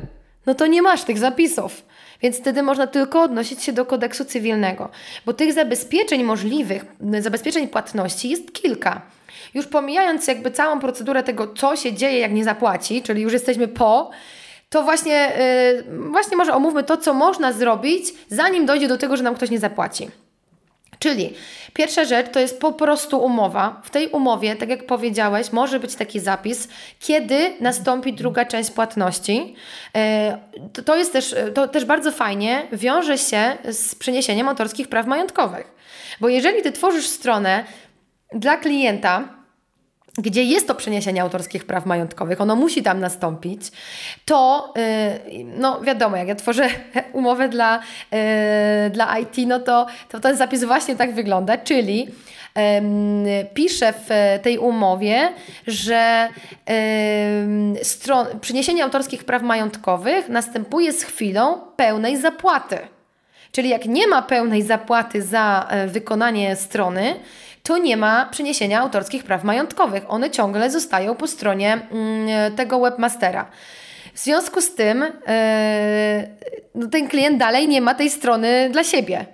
[0.45, 1.85] no to nie masz tych zapisów.
[2.21, 4.89] Więc wtedy można tylko odnosić się do kodeksu cywilnego,
[5.25, 6.85] bo tych zabezpieczeń możliwych,
[7.19, 9.01] zabezpieczeń płatności jest kilka.
[9.53, 13.67] Już pomijając jakby całą procedurę tego, co się dzieje, jak nie zapłaci, czyli już jesteśmy
[13.67, 14.09] po,
[14.69, 15.31] to właśnie,
[15.89, 19.49] yy, właśnie może omówmy to, co można zrobić, zanim dojdzie do tego, że nam ktoś
[19.49, 20.07] nie zapłaci.
[20.99, 21.33] Czyli
[21.73, 23.81] pierwsza rzecz to jest po prostu umowa.
[23.83, 26.67] W tej umowie, tak jak powiedziałeś, może być taki zapis,
[26.99, 29.55] kiedy nastąpi druga część płatności.
[30.77, 35.71] Y, to, jest też, to też bardzo fajnie wiąże się z przeniesieniem autorskich praw majątkowych.
[36.19, 37.63] Bo jeżeli ty tworzysz stronę
[38.33, 39.42] dla klienta,
[40.17, 43.71] gdzie jest to przeniesienie autorskich praw majątkowych, ono musi tam nastąpić,
[44.25, 44.73] to
[45.29, 46.69] yy, no wiadomo, jak ja tworzę
[47.13, 47.79] umowę dla,
[48.11, 48.19] yy,
[48.89, 52.07] dla IT, no to, to ten zapis właśnie tak wygląda, czyli
[53.53, 55.33] piszę w tej umowie,
[55.67, 56.29] że
[57.83, 62.77] stron, przeniesienie autorskich praw majątkowych następuje z chwilą pełnej zapłaty.
[63.51, 67.15] Czyli jak nie ma pełnej zapłaty za e, wykonanie strony,
[67.63, 70.03] to nie ma przeniesienia autorskich praw majątkowych.
[70.07, 73.45] One ciągle zostają po stronie mm, tego webmastera.
[74.13, 75.05] W związku z tym
[76.75, 79.25] yy, ten klient dalej nie ma tej strony dla siebie.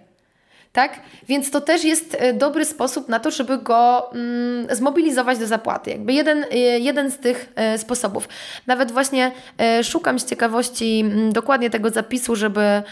[0.72, 1.00] Tak?
[1.28, 5.90] Więc to też jest e, dobry sposób na to, żeby go mm, zmobilizować do zapłaty.
[5.90, 8.30] Jakby jeden, e, jeden z tych sposobów.
[8.68, 9.32] Nawet właśnie
[9.84, 12.84] szukam z ciekawości y, dokładnie tego zapisu, żeby,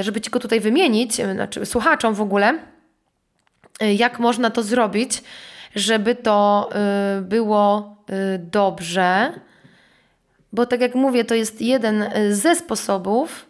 [0.00, 2.71] żeby Ci go tutaj wymienić, znaczy słuchaczom w ogóle
[3.94, 5.22] jak można to zrobić,
[5.74, 6.70] żeby to
[7.18, 9.32] y, było y, dobrze.
[10.52, 13.46] Bo tak jak mówię, to jest jeden ze sposobów.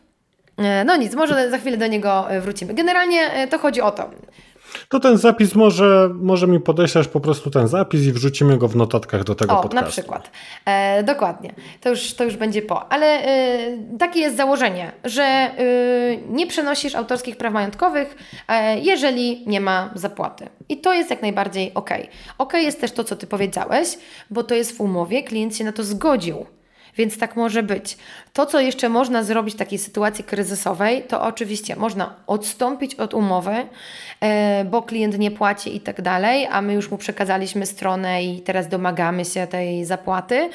[0.85, 2.75] No nic, może za chwilę do niego wrócimy.
[2.75, 4.11] Generalnie to chodzi o to
[4.93, 8.77] to ten zapis może, może mi podeślesz po prostu ten zapis i wrzucimy go w
[8.77, 9.85] notatkach do tego o, podcastu.
[9.85, 10.31] na przykład.
[10.65, 11.55] E, dokładnie.
[11.81, 12.93] To już, to już będzie po.
[12.93, 13.59] Ale e,
[13.99, 15.53] takie jest założenie, że e,
[16.29, 18.17] nie przenosisz autorskich praw majątkowych,
[18.49, 20.49] e, jeżeli nie ma zapłaty.
[20.69, 21.91] I to jest jak najbardziej ok.
[22.39, 23.99] Ok jest też to, co Ty powiedziałeś,
[24.31, 26.47] bo to jest w umowie, klient się na to zgodził.
[26.97, 27.97] Więc tak może być.
[28.33, 33.67] To, co jeszcze można zrobić w takiej sytuacji kryzysowej, to oczywiście można odstąpić od umowy,
[34.21, 38.41] e, bo klient nie płaci i tak dalej, a my już mu przekazaliśmy stronę i
[38.41, 40.51] teraz domagamy się tej zapłaty.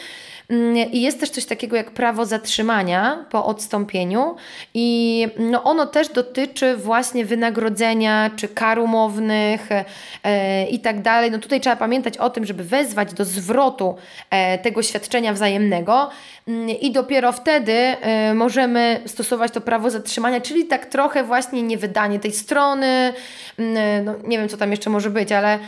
[0.50, 4.36] Mm, I jest też coś takiego jak prawo zatrzymania po odstąpieniu,
[4.74, 9.70] i no ono też dotyczy właśnie wynagrodzenia czy kar umownych
[10.24, 11.32] e, i tak dalej.
[11.32, 13.96] No tutaj trzeba pamiętać o tym, żeby wezwać do zwrotu
[14.30, 16.10] e, tego świadczenia wzajemnego
[16.48, 22.20] mm, i dopiero wtedy y, możemy stosować to prawo zatrzymania, czyli tak trochę właśnie niewydanie
[22.20, 23.14] tej strony,
[23.60, 25.60] mm, no, nie wiem co tam jeszcze może być, ale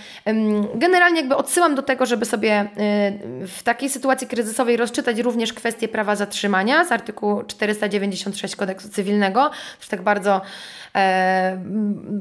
[0.75, 5.87] generalnie jakby odsyłam do tego, żeby sobie y, w takiej sytuacji kryzysowej rozczytać również kwestię
[5.87, 10.41] prawa zatrzymania z artykułu 496 kodeksu cywilnego, już tak bardzo
[10.95, 11.57] e,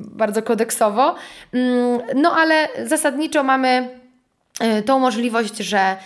[0.00, 1.14] bardzo kodeksowo.
[1.52, 3.88] Mm, no ale zasadniczo mamy
[4.86, 5.96] tą możliwość, że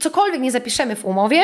[0.00, 1.42] cokolwiek nie zapiszemy w umowie,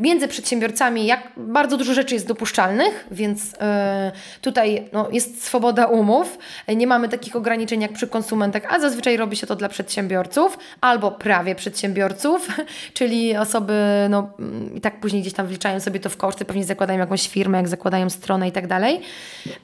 [0.00, 6.38] między przedsiębiorcami jak bardzo dużo rzeczy jest dopuszczalnych, więc e, tutaj no, jest swoboda umów.
[6.76, 11.10] Nie mamy takich ograniczeń jak przy konsumentach, a zazwyczaj robi się to dla przedsiębiorców albo
[11.10, 12.48] prawie przedsiębiorców,
[12.94, 13.74] czyli osoby,
[14.10, 14.30] no
[14.74, 17.68] i tak później gdzieś tam wliczają sobie to w koszty, pewnie zakładają jakąś firmę, jak
[17.68, 19.00] zakładają stronę i tak dalej.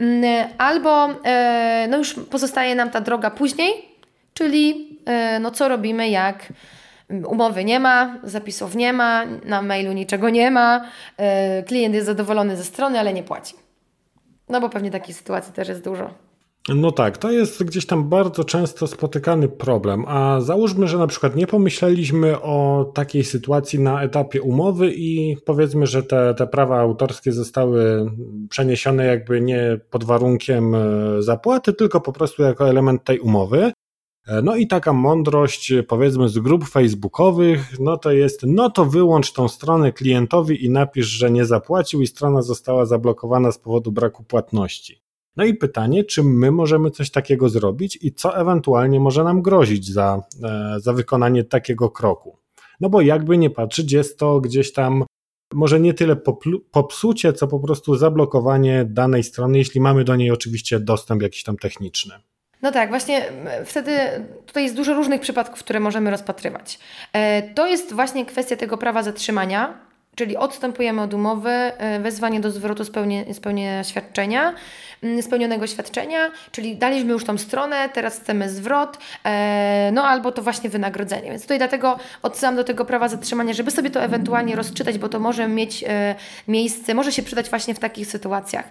[0.00, 3.94] Mm, albo e, no już pozostaje nam ta droga później,
[4.34, 4.94] czyli
[5.40, 6.52] no co robimy jak
[7.26, 10.84] umowy nie ma, zapisów nie ma, na mailu niczego nie ma,
[11.16, 13.54] e, klient jest zadowolony ze strony, ale nie płaci.
[14.48, 16.10] No bo pewnie takiej sytuacji też jest dużo.
[16.68, 20.04] No tak, to jest gdzieś tam bardzo często spotykany problem.
[20.08, 25.86] A załóżmy, że na przykład nie pomyśleliśmy o takiej sytuacji na etapie umowy i powiedzmy,
[25.86, 28.10] że te, te prawa autorskie zostały
[28.48, 30.78] przeniesione jakby nie pod warunkiem e,
[31.22, 33.72] zapłaty, tylko po prostu jako element tej umowy.
[34.26, 38.84] E, no i taka mądrość, e, powiedzmy, z grup facebookowych, no to jest, no to
[38.84, 43.92] wyłącz tą stronę klientowi i napisz, że nie zapłacił i strona została zablokowana z powodu
[43.92, 45.02] braku płatności.
[45.36, 49.92] No i pytanie, czy my możemy coś takiego zrobić i co ewentualnie może nam grozić
[49.92, 52.38] za, e, za wykonanie takiego kroku?
[52.80, 55.04] No bo jakby nie patrzeć, jest to gdzieś tam
[55.54, 56.16] może nie tyle
[56.70, 61.56] popsucie, co po prostu zablokowanie danej strony, jeśli mamy do niej oczywiście dostęp jakiś tam
[61.56, 62.14] techniczny.
[62.64, 63.22] No tak, właśnie
[63.64, 63.98] wtedy
[64.46, 66.78] tutaj jest dużo różnych przypadków, które możemy rozpatrywać.
[67.12, 69.78] E, to jest właśnie kwestia tego prawa zatrzymania,
[70.14, 74.54] Czyli odstępujemy od umowy, e, wezwanie do zwrotu spełnienia, spełnienia świadczenia,
[75.02, 80.42] mm, spełnionego świadczenia, czyli daliśmy już tą stronę, teraz chcemy zwrot, e, no albo to
[80.42, 81.30] właśnie wynagrodzenie.
[81.30, 85.20] Więc tutaj dlatego odsyłam do tego prawa zatrzymania, żeby sobie to ewentualnie rozczytać, bo to
[85.20, 86.14] może mieć e,
[86.48, 88.64] miejsce, może się przydać właśnie w takich sytuacjach.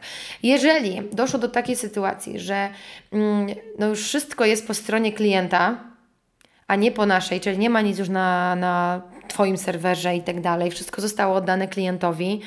[0.43, 2.69] Jeżeli doszło do takiej sytuacji, że
[3.11, 3.47] mm,
[3.79, 5.77] no już wszystko jest po stronie klienta,
[6.67, 10.41] a nie po naszej, czyli nie ma nic już na, na Twoim serwerze i tak
[10.41, 10.71] dalej.
[10.71, 12.41] Wszystko zostało oddane klientowi,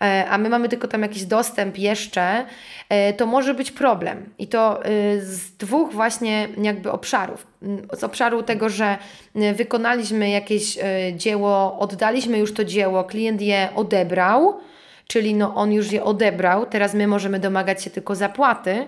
[0.00, 2.44] e, a my mamy tylko tam jakiś dostęp jeszcze,
[2.88, 4.30] e, to może być problem.
[4.38, 4.88] I to e,
[5.20, 7.46] z dwóch właśnie jakby obszarów.
[7.62, 8.98] Mm, z obszaru tego, że
[9.54, 10.78] wykonaliśmy jakieś
[11.14, 14.60] dzieło, oddaliśmy już to dzieło, klient je odebrał,
[15.06, 18.86] czyli no on już je odebrał, teraz my możemy domagać się tylko zapłaty,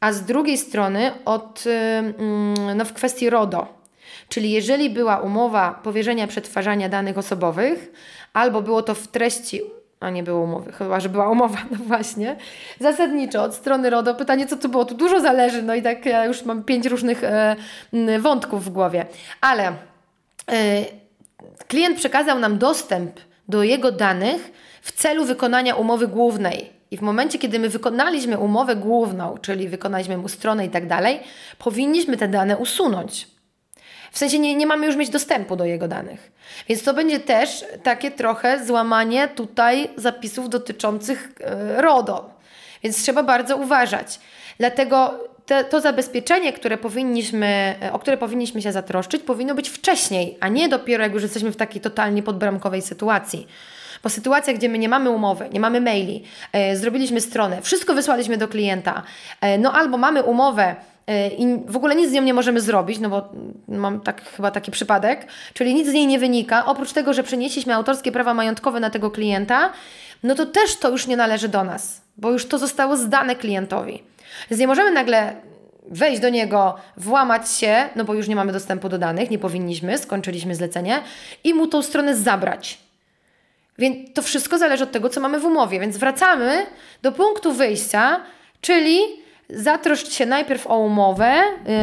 [0.00, 3.79] a z drugiej strony od, mm, no w kwestii RODO,
[4.30, 7.92] Czyli jeżeli była umowa powierzenia przetwarzania danych osobowych,
[8.32, 9.62] albo było to w treści
[10.00, 12.36] a nie było umowy, chyba że była umowa, no właśnie.
[12.78, 14.84] Zasadniczo od strony RODO pytanie, co to było?
[14.84, 17.56] Tu dużo zależy, no i tak ja już mam pięć różnych e,
[18.20, 19.06] wątków w głowie.
[19.40, 20.84] Ale e,
[21.68, 26.72] klient przekazał nam dostęp do jego danych w celu wykonania umowy głównej.
[26.90, 31.20] I w momencie, kiedy my wykonaliśmy umowę główną, czyli wykonaliśmy mu stronę i tak dalej,
[31.58, 33.28] powinniśmy te dane usunąć.
[34.10, 36.32] W sensie nie, nie mamy już mieć dostępu do jego danych.
[36.68, 42.30] Więc to będzie też takie trochę złamanie tutaj zapisów dotyczących e, RODO.
[42.82, 44.20] Więc trzeba bardzo uważać.
[44.58, 50.36] Dlatego te, to zabezpieczenie, które powinniśmy, e, o które powinniśmy się zatroszczyć, powinno być wcześniej,
[50.40, 53.46] a nie dopiero jak już jesteśmy w takiej totalnie podbramkowej sytuacji.
[54.02, 58.36] Bo sytuacja, gdzie my nie mamy umowy, nie mamy maili, e, zrobiliśmy stronę, wszystko wysłaliśmy
[58.36, 59.02] do klienta,
[59.40, 60.76] e, no albo mamy umowę,
[61.38, 63.28] i w ogóle nic z nią nie możemy zrobić, no bo
[63.68, 67.74] mam tak, chyba taki przypadek, czyli nic z niej nie wynika, oprócz tego, że przenieśliśmy
[67.74, 69.72] autorskie prawa majątkowe na tego klienta,
[70.22, 74.02] no to też to już nie należy do nas, bo już to zostało zdane klientowi.
[74.50, 75.36] Więc nie możemy nagle
[75.90, 79.98] wejść do niego, włamać się, no bo już nie mamy dostępu do danych, nie powinniśmy,
[79.98, 81.02] skończyliśmy zlecenie
[81.44, 82.78] i mu tą stronę zabrać.
[83.78, 85.80] Więc to wszystko zależy od tego, co mamy w umowie.
[85.80, 86.66] Więc wracamy
[87.02, 88.20] do punktu wyjścia,
[88.60, 88.98] czyli
[89.54, 91.32] Zatroszcz się najpierw o umowę,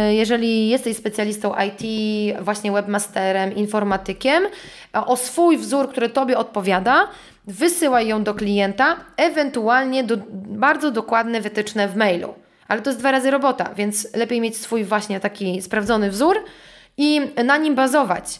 [0.10, 1.82] y, jeżeli jesteś specjalistą IT,
[2.42, 4.44] właśnie webmasterem, informatykiem,
[4.94, 7.08] o swój wzór, który Tobie odpowiada,
[7.48, 12.34] wysyłaj ją do klienta, ewentualnie do, bardzo dokładne wytyczne w mailu.
[12.68, 16.44] Ale to jest dwa razy robota, więc lepiej mieć swój właśnie taki sprawdzony wzór
[16.98, 18.40] i na nim bazować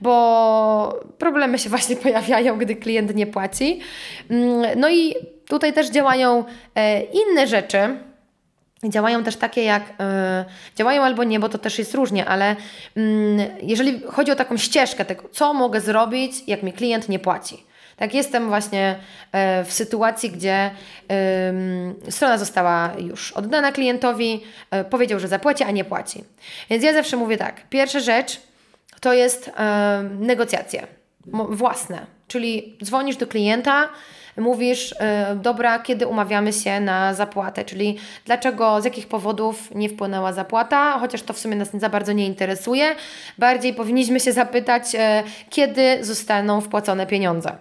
[0.00, 3.80] bo problemy się właśnie pojawiają, gdy klient nie płaci.
[4.30, 5.14] Mm, no i
[5.48, 7.96] tutaj też działają e, inne rzeczy,
[8.84, 10.44] Działają też takie jak, yy,
[10.76, 12.56] działają albo nie, bo to też jest różnie, ale
[12.96, 13.04] yy,
[13.62, 17.64] jeżeli chodzi o taką ścieżkę tego, co mogę zrobić, jak mi klient nie płaci.
[17.96, 18.96] Tak, jestem właśnie
[19.32, 20.70] yy, w sytuacji, gdzie
[22.10, 24.42] strona została już oddana klientowi,
[24.72, 26.24] yy, powiedział, że zapłaci, a nie płaci.
[26.70, 28.40] Więc ja zawsze mówię tak, pierwsza rzecz
[29.00, 29.50] to jest
[30.18, 30.86] negocjacje
[31.48, 33.88] własne, czyli dzwonisz do klienta,
[34.36, 34.90] mówisz,
[35.30, 40.98] yy, dobra, kiedy umawiamy się na zapłatę, czyli dlaczego, z jakich powodów nie wpłynęła zapłata,
[40.98, 42.94] chociaż to w sumie nas za bardzo nie interesuje.
[43.38, 45.00] Bardziej powinniśmy się zapytać, yy,
[45.50, 47.56] kiedy zostaną wpłacone pieniądze.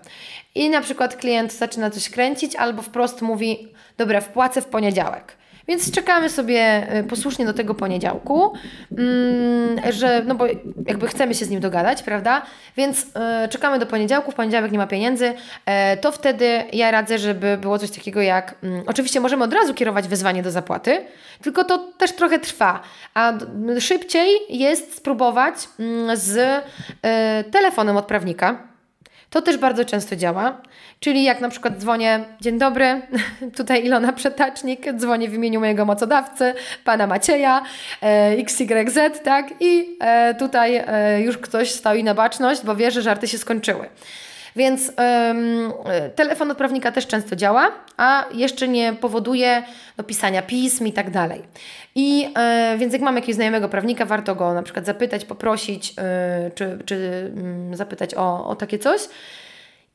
[0.55, 5.42] I na przykład klient zaczyna coś kręcić albo wprost mówi, dobra, wpłacę w poniedziałek.
[5.67, 8.53] Więc czekamy sobie y, posłusznie do tego poniedziałku,
[8.97, 10.45] mm, że, no bo
[10.87, 12.41] jakby chcemy się z nim dogadać, prawda?
[12.77, 15.33] Więc y, czekamy do poniedziałku, w poniedziałek nie ma pieniędzy,
[15.65, 19.73] e, to wtedy ja radzę, żeby było coś takiego jak, mm, oczywiście możemy od razu
[19.73, 21.05] kierować wezwanie do zapłaty,
[21.41, 22.81] tylko to też trochę trwa,
[23.13, 23.33] a
[23.79, 28.72] szybciej jest spróbować mm, z y, telefonem od prawnika,
[29.33, 30.61] to też bardzo często działa.
[30.99, 33.01] Czyli jak na przykład dzwonię, dzień dobry,
[33.57, 37.63] tutaj Ilona Przetacznik, dzwonię w imieniu mojego mocodawcy, pana Macieja,
[38.03, 39.53] e, XYZ, tak?
[39.59, 43.89] I e, tutaj e, już ktoś stoi na baczność, bo wie, że żarty się skończyły.
[44.55, 44.91] Więc
[45.29, 45.73] ym,
[46.15, 49.63] telefon od prawnika też często działa, a jeszcze nie powoduje
[49.97, 51.41] no, pisania pism i tak dalej.
[51.95, 52.27] I
[52.73, 56.79] y, więc jak mam jakiegoś znajomego prawnika, warto go na przykład zapytać, poprosić, y, czy,
[56.85, 56.95] czy
[57.73, 59.01] y, zapytać o, o takie coś.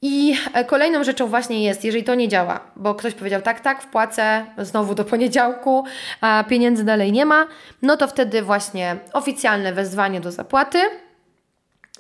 [0.03, 3.83] I e, kolejną rzeczą właśnie jest, jeżeli to nie działa, bo ktoś powiedział tak, tak,
[3.83, 5.85] wpłacę znowu do poniedziałku,
[6.21, 7.47] a pieniędzy dalej nie ma,
[7.83, 10.79] no to wtedy właśnie oficjalne wezwanie do zapłaty,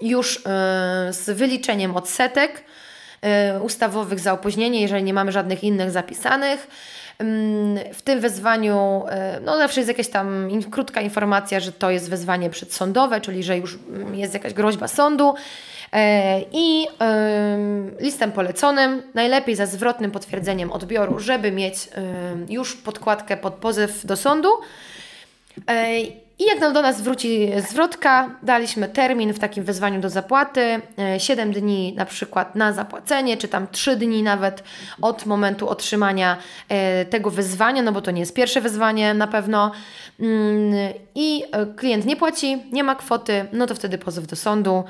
[0.00, 0.42] już yy,
[1.12, 2.64] z wyliczeniem odsetek
[3.22, 6.68] yy, ustawowych za opóźnienie, jeżeli nie mamy żadnych innych zapisanych.
[7.94, 9.04] W tym wezwaniu,
[9.44, 13.78] no zawsze jest jakaś tam krótka informacja, że to jest wezwanie przedsądowe, czyli że już
[14.12, 15.34] jest jakaś groźba sądu.
[15.92, 16.86] E, i
[18.00, 21.88] listem poleconym, najlepiej za zwrotnym potwierdzeniem odbioru, żeby mieć
[22.48, 24.48] już podkładkę pod pozew do sądu.
[26.40, 30.80] E, I jak do nas wróci zwrotka, daliśmy termin w takim wezwaniu do zapłaty,
[31.18, 34.62] 7 e, dni na przykład na zapłacenie, czy tam 3 dni nawet
[35.02, 36.36] od momentu otrzymania
[37.10, 39.72] tego wezwania, no bo to nie jest pierwsze wezwanie na pewno.
[40.20, 40.72] Mm,
[41.14, 41.44] I
[41.76, 44.84] klient nie płaci, nie ma kwoty, no to wtedy pozew do sądu.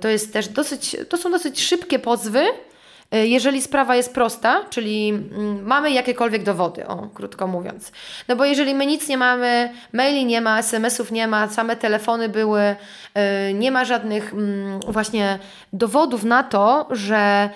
[0.00, 2.67] To jest też dosyć, to są dosyć szybkie pozwy, E,
[3.12, 7.92] jeżeli sprawa jest prosta, czyli mm, mamy jakiekolwiek dowody, o, krótko mówiąc.
[8.28, 12.28] No bo jeżeli my nic nie mamy, maili nie ma, SMS-ów nie ma, same telefony
[12.28, 12.76] były,
[13.14, 15.38] e, nie ma żadnych mm, właśnie
[15.72, 17.50] dowodów na to, że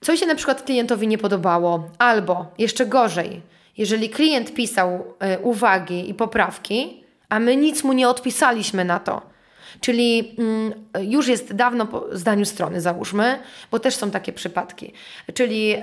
[0.00, 3.40] coś się na przykład klientowi nie podobało, albo jeszcze gorzej,
[3.78, 9.31] jeżeli klient pisał e, uwagi i poprawki, a my nic mu nie odpisaliśmy na to,
[9.80, 13.38] Czyli mm, już jest dawno po zdaniu strony, załóżmy,
[13.70, 14.92] bo też są takie przypadki.
[15.34, 15.82] Czyli e,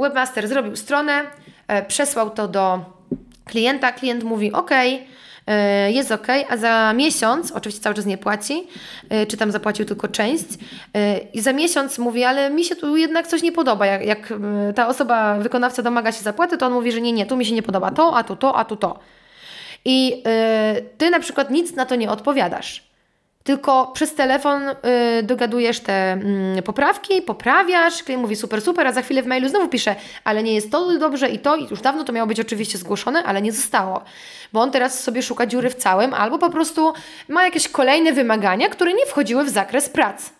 [0.00, 1.22] webmaster zrobił stronę,
[1.68, 2.80] e, przesłał to do
[3.44, 4.70] klienta, klient mówi OK,
[5.46, 8.66] e, jest ok, a za miesiąc, oczywiście cały czas nie płaci,
[9.28, 10.44] czy tam zapłacił tylko część,
[11.34, 13.86] i za miesiąc mówi, ale mi się tu jednak coś nie podoba.
[13.86, 14.32] Jak, jak
[14.74, 17.54] ta osoba, wykonawca domaga się zapłaty, to on mówi, że nie, nie, tu mi się
[17.54, 18.98] nie podoba to, a tu to, a tu to.
[19.84, 20.22] I
[20.98, 22.89] ty na przykład nic na to nie odpowiadasz
[23.44, 26.18] tylko przez telefon y, dogadujesz te
[26.58, 30.42] y, poprawki, poprawiasz, klient mówi super, super, a za chwilę w mailu znowu pisze, ale
[30.42, 33.42] nie jest to dobrze i to, i już dawno to miało być oczywiście zgłoszone, ale
[33.42, 34.04] nie zostało.
[34.52, 36.92] Bo on teraz sobie szuka dziury w całym, albo po prostu
[37.28, 40.30] ma jakieś kolejne wymagania, które nie wchodziły w zakres prac.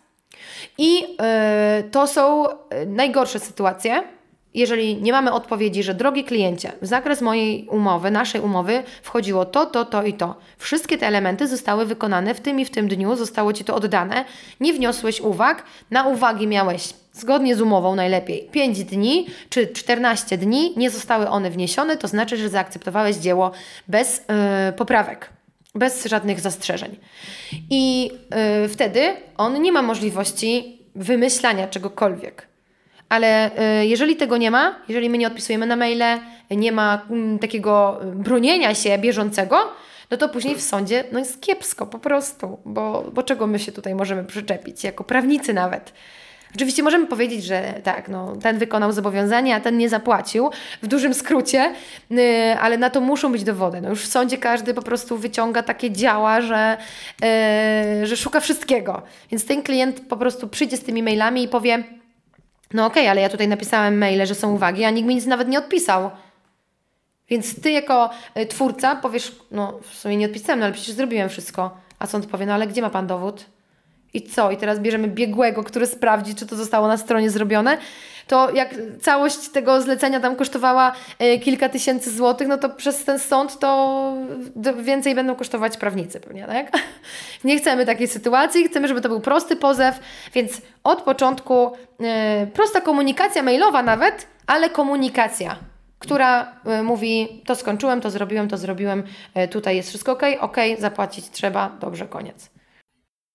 [0.79, 4.03] I y, to są y, najgorsze sytuacje,
[4.55, 9.67] jeżeli nie mamy odpowiedzi, że drogi kliencie, w zakres mojej umowy, naszej umowy wchodziło to,
[9.67, 10.35] to, to i to.
[10.59, 14.25] Wszystkie te elementy zostały wykonane w tym i w tym dniu, zostało Ci to oddane,
[14.61, 20.75] nie wniosłeś uwag, na uwagi miałeś zgodnie z umową najlepiej 5 dni czy 14 dni,
[20.77, 23.51] nie zostały one wniesione, to znaczy, że zaakceptowałeś dzieło
[23.89, 24.19] bez
[24.67, 25.31] yy, poprawek
[25.75, 26.97] bez żadnych zastrzeżeń.
[27.71, 28.11] I
[28.63, 32.50] yy, wtedy on nie ma możliwości wymyślania czegokolwiek.
[33.11, 33.51] Ale
[33.83, 36.21] y, jeżeli tego nie ma, jeżeli my nie odpisujemy na maile,
[36.51, 39.57] nie ma mm, takiego bronienia się bieżącego,
[40.11, 43.73] no to później w sądzie no jest kiepsko po prostu, bo, bo czego my się
[43.73, 45.93] tutaj możemy przyczepić, jako prawnicy nawet.
[46.55, 50.51] Oczywiście możemy powiedzieć, że tak, no, ten wykonał zobowiązanie, a ten nie zapłacił,
[50.83, 51.75] w dużym skrócie,
[52.11, 53.81] yy, ale na to muszą być dowody.
[53.81, 56.77] No już w sądzie każdy po prostu wyciąga takie działa, że,
[58.01, 59.03] yy, że szuka wszystkiego.
[59.31, 61.85] Więc ten klient po prostu przyjdzie z tymi mailami i powie,
[62.75, 65.27] no okej, okay, ale ja tutaj napisałem maile, że są uwagi, a nikt mi nic
[65.27, 66.11] nawet nie odpisał.
[67.29, 71.29] Więc ty jako y, twórca powiesz, no w sumie nie odpisałem, no ale przecież zrobiłem
[71.29, 71.77] wszystko.
[71.99, 73.47] A sąd powie, no ale gdzie ma pan dowód?
[74.15, 74.51] I co?
[74.51, 77.79] I teraz bierzemy biegłego, który sprawdzi, czy to zostało na stronie zrobione.
[78.31, 83.19] To jak całość tego zlecenia tam kosztowała y, kilka tysięcy złotych, no to przez ten
[83.19, 84.15] sąd to
[84.83, 86.73] więcej będą kosztować prawnicy pewnie, tak?
[87.45, 90.01] Nie chcemy takiej sytuacji, chcemy, żeby to był prosty pozew,
[90.35, 95.57] więc od początku y, prosta komunikacja mailowa nawet, ale komunikacja
[95.99, 99.03] która y, mówi: To skończyłem, to zrobiłem, to zrobiłem,
[99.51, 102.51] tutaj jest wszystko ok, ok, zapłacić trzeba, dobrze, koniec.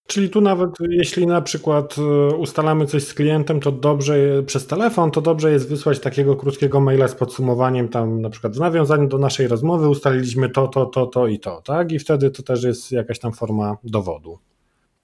[0.08, 5.12] Czyli tu nawet jeśli na przykład y, ustalamy coś z klientem, to dobrze przez telefon,
[5.12, 9.18] to dobrze jest wysłać takiego krótkiego maila z podsumowaniem tam na przykład w nawiązaniu do
[9.18, 11.92] naszej rozmowy ustaliliśmy to, to, to, to i to, tak?
[11.92, 14.40] I wtedy to też jest jakaś tam forma dowodu.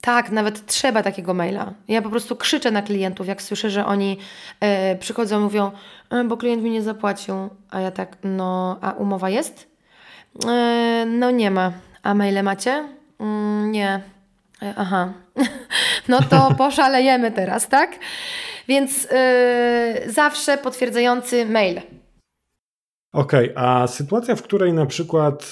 [0.00, 1.74] Tak, nawet trzeba takiego maila.
[1.88, 4.18] Ja po prostu krzyczę na klientów, jak słyszę, że oni
[4.60, 5.70] e, przychodzą mówią,
[6.10, 7.34] e, bo klient mi nie zapłacił,
[7.70, 9.70] a ja tak, no, a umowa jest?
[10.48, 11.72] E, no nie ma.
[12.02, 12.88] A maile macie?
[13.20, 14.02] Mm, nie.
[14.62, 15.12] E, aha.
[16.08, 17.98] no to poszalejemy teraz, tak?
[18.68, 21.80] Więc e, zawsze potwierdzający mail.
[23.12, 25.50] Okej, okay, a sytuacja, w której na przykład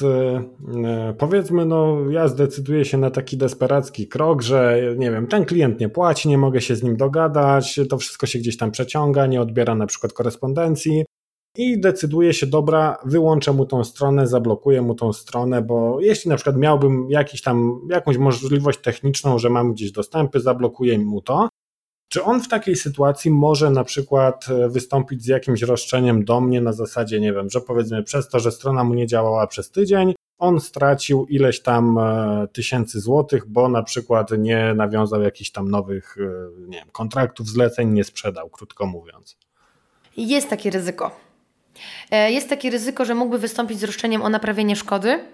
[0.84, 5.80] e, powiedzmy, no ja zdecyduję się na taki desperacki krok, że nie wiem, ten klient
[5.80, 9.40] nie płaci, nie mogę się z nim dogadać, to wszystko się gdzieś tam przeciąga, nie
[9.40, 11.04] odbiera na przykład korespondencji
[11.56, 16.36] i decyduję się, dobra, wyłączę mu tą stronę, zablokuję mu tą stronę, bo jeśli na
[16.36, 21.48] przykład miałbym jakiś tam, jakąś możliwość techniczną, że mam gdzieś dostępy, zablokuję mu to,
[22.08, 26.60] czy on w takiej sytuacji może na przykład e, wystąpić z jakimś roszczeniem do mnie
[26.60, 30.14] na zasadzie, nie wiem, że powiedzmy przez to, że strona mu nie działała przez tydzień,
[30.38, 36.16] on stracił ileś tam e, tysięcy złotych, bo na przykład nie nawiązał jakichś tam nowych
[36.18, 39.36] e, nie wiem, kontraktów, zleceń, nie sprzedał, krótko mówiąc.
[40.16, 41.29] Jest takie ryzyko.
[42.28, 45.24] Jest takie ryzyko, że mógłby wystąpić z roszczeniem o naprawienie szkody.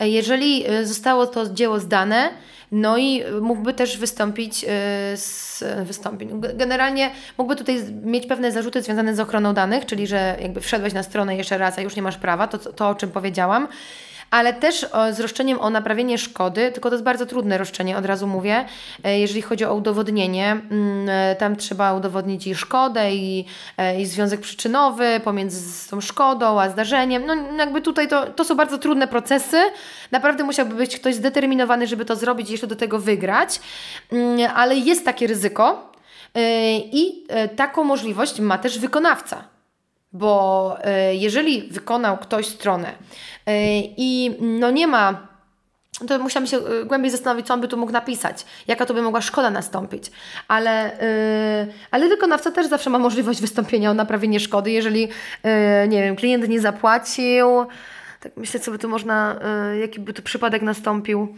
[0.00, 2.30] Jeżeli zostało to dzieło zdane,
[2.72, 4.64] no i mógłby też wystąpić
[5.14, 6.40] z wystąpień.
[6.54, 11.02] Generalnie mógłby tutaj mieć pewne zarzuty związane z ochroną danych, czyli że jakby wszedłeś na
[11.02, 13.68] stronę jeszcze raz, a już nie masz prawa, to, to o czym powiedziałam
[14.34, 18.26] ale też z roszczeniem o naprawienie szkody, tylko to jest bardzo trudne roszczenie, od razu
[18.26, 18.64] mówię,
[19.04, 20.50] e, jeżeli chodzi o udowodnienie.
[20.50, 23.44] Mm, e, tam trzeba udowodnić i szkodę, i,
[23.76, 27.26] e, i związek przyczynowy pomiędzy tą szkodą a zdarzeniem.
[27.26, 29.56] No jakby tutaj to, to są bardzo trudne procesy.
[30.10, 33.60] Naprawdę musiałby być ktoś zdeterminowany, żeby to zrobić i jeszcze do tego wygrać,
[34.12, 35.94] mm, ale jest takie ryzyko.
[36.92, 37.26] I
[37.56, 39.53] taką możliwość ma też wykonawca.
[40.14, 40.76] Bo
[41.12, 42.92] jeżeli wykonał ktoś stronę,
[43.46, 45.34] E, I no nie ma
[46.08, 49.02] to musiałam się e, głębiej zastanowić, co on by tu mógł napisać, jaka to by
[49.02, 50.10] mogła szkoda nastąpić.
[50.48, 50.96] Ale,
[51.66, 55.08] yy, ale wykonawca też zawsze ma możliwość wystąpienia o naprawienie szkody, jeżeli yy,
[55.88, 57.66] nie wiem, klient nie zapłacił.
[58.20, 59.40] Tak myślę, co by tu można,
[59.72, 61.34] yy, jaki by tu przypadek nastąpił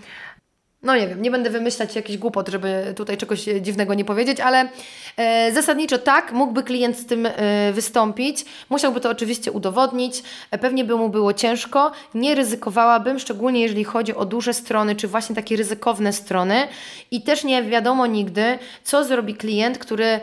[0.87, 4.69] no nie wiem, nie będę wymyślać jakiś głupot, żeby tutaj czegoś dziwnego nie powiedzieć, ale
[5.17, 10.85] e, zasadniczo tak, mógłby klient z tym e, wystąpić, musiałby to oczywiście udowodnić, e, pewnie
[10.85, 15.57] by mu było ciężko, nie ryzykowałabym, szczególnie jeżeli chodzi o duże strony, czy właśnie takie
[15.57, 16.69] ryzykowne strony.
[17.11, 20.21] I też nie wiadomo nigdy, co zrobi klient, który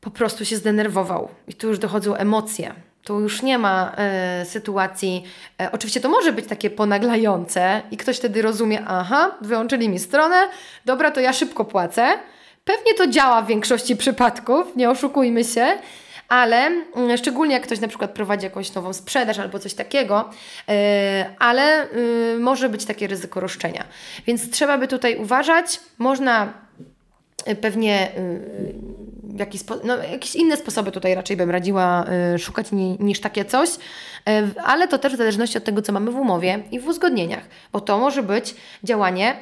[0.00, 1.28] po prostu się zdenerwował.
[1.48, 2.87] I tu już dochodzą emocje.
[3.08, 5.24] Tu już nie ma e, sytuacji.
[5.60, 10.36] E, oczywiście to może być takie ponaglające i ktoś wtedy rozumie, aha, wyłączyli mi stronę,
[10.84, 12.08] dobra, to ja szybko płacę.
[12.64, 15.66] Pewnie to działa w większości przypadków, nie oszukujmy się,
[16.28, 20.30] ale mm, szczególnie jak ktoś na przykład prowadzi jakąś nową sprzedaż albo coś takiego,
[20.68, 23.84] e, ale y, może być takie ryzyko roszczenia.
[24.26, 25.80] Więc trzeba by tutaj uważać.
[25.98, 26.97] Można y,
[27.60, 28.74] pewnie y,
[29.38, 33.68] jaki no, jakieś inne sposoby tutaj raczej bym radziła y, szukać ni, niż takie coś,
[33.68, 33.76] y,
[34.64, 37.80] ale to też w zależności od tego, co mamy w umowie i w uzgodnieniach, bo
[37.80, 39.36] to może być działanie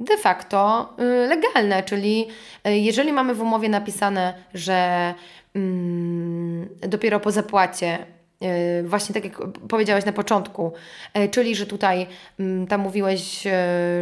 [0.00, 2.28] de facto y, legalne, czyli
[2.68, 5.14] y, jeżeli mamy w umowie napisane, że
[5.54, 7.98] mm, dopiero po zapłacie
[8.42, 9.38] y, Właśnie tak jak
[9.68, 10.72] powiedziałeś na początku,
[11.30, 12.06] czyli że tutaj
[12.40, 13.42] mm, tam mówiłeś,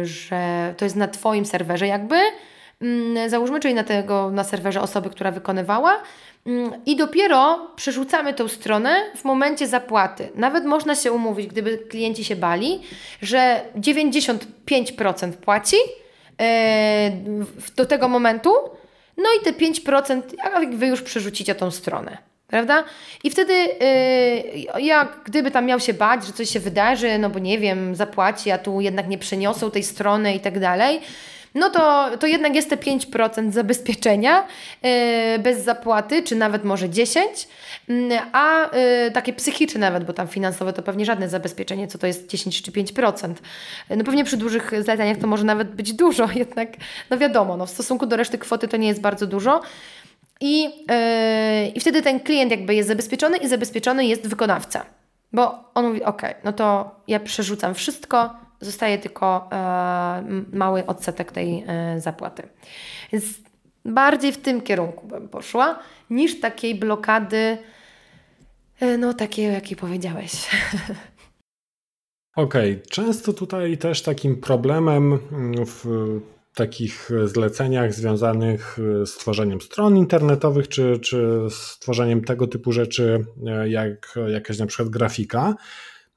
[0.03, 2.15] że to jest na Twoim serwerze, jakby
[3.27, 5.99] załóżmy, czyli na tego, na serwerze osoby, która wykonywała
[6.45, 10.29] mm, i dopiero przerzucamy tą stronę w momencie zapłaty.
[10.35, 12.81] Nawet można się umówić, gdyby klienci się bali,
[13.21, 15.77] że 95% płaci
[16.41, 17.11] e,
[17.75, 18.53] do tego momentu,
[19.17, 22.17] no i te 5% jak Wy już przerzucicie tą stronę.
[22.53, 22.83] Prawda?
[23.23, 27.39] I wtedy yy, jak gdyby tam miał się bać, że coś się wydarzy, no bo
[27.39, 31.01] nie wiem, zapłaci, a tu jednak nie przeniosą tej strony i tak dalej,
[31.55, 34.47] no to, to jednak jest te 5% zabezpieczenia
[34.83, 34.89] yy,
[35.39, 37.19] bez zapłaty, czy nawet może 10%,
[37.87, 42.07] yy, a yy, takie psychiczne nawet, bo tam finansowe to pewnie żadne zabezpieczenie, co to
[42.07, 43.33] jest 10 czy 5%.
[43.89, 46.69] No pewnie przy dużych zleceniach to może nawet być dużo, jednak
[47.09, 49.61] no wiadomo, no w stosunku do reszty kwoty to nie jest bardzo dużo.
[50.41, 54.85] I, yy, I wtedy ten klient jakby jest zabezpieczony i zabezpieczony jest wykonawca.
[55.33, 61.63] Bo on mówi, ok, no to ja przerzucam wszystko, zostaje tylko e, mały odsetek tej
[61.67, 62.43] e, zapłaty.
[63.11, 63.25] Więc
[63.85, 67.57] bardziej w tym kierunku bym poszła, niż takiej blokady,
[68.79, 70.31] e, no takiej, jakiej powiedziałeś.
[72.35, 72.85] Okej, okay.
[72.89, 75.19] często tutaj też takim problemem
[75.65, 75.85] w
[76.55, 83.25] takich zleceniach związanych z tworzeniem stron internetowych, czy, czy z tworzeniem tego typu rzeczy,
[83.65, 85.55] jak jakaś na przykład grafika,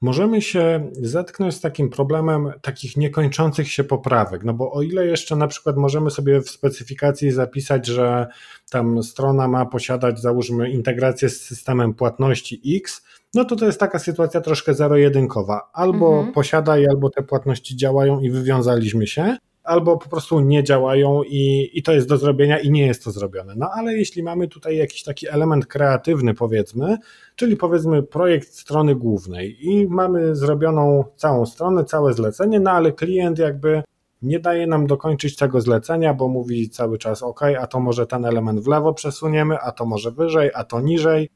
[0.01, 4.43] możemy się zetknąć z takim problemem takich niekończących się poprawek.
[4.43, 8.27] No bo o ile jeszcze na przykład możemy sobie w specyfikacji zapisać, że
[8.71, 13.99] tam strona ma posiadać, załóżmy, integrację z systemem płatności X, no to to jest taka
[13.99, 15.69] sytuacja troszkę zero-jedynkowa.
[15.73, 16.33] Albo mhm.
[16.33, 19.37] posiada i albo te płatności działają i wywiązaliśmy się,
[19.67, 23.11] albo po prostu nie działają i, i to jest do zrobienia i nie jest to
[23.11, 23.53] zrobione.
[23.57, 26.97] No ale jeśli mamy tutaj jakiś taki element kreatywny, powiedzmy,
[27.35, 33.39] czyli powiedzmy projekt strony głównej i mamy zrobioną całą stronę, całe zlecenie, no ale klient
[33.39, 33.83] jakby
[34.21, 38.25] nie daje nam dokończyć tego zlecenia, bo mówi cały czas OK, a to może ten
[38.25, 41.29] element w lewo przesuniemy, a to może wyżej, a to niżej.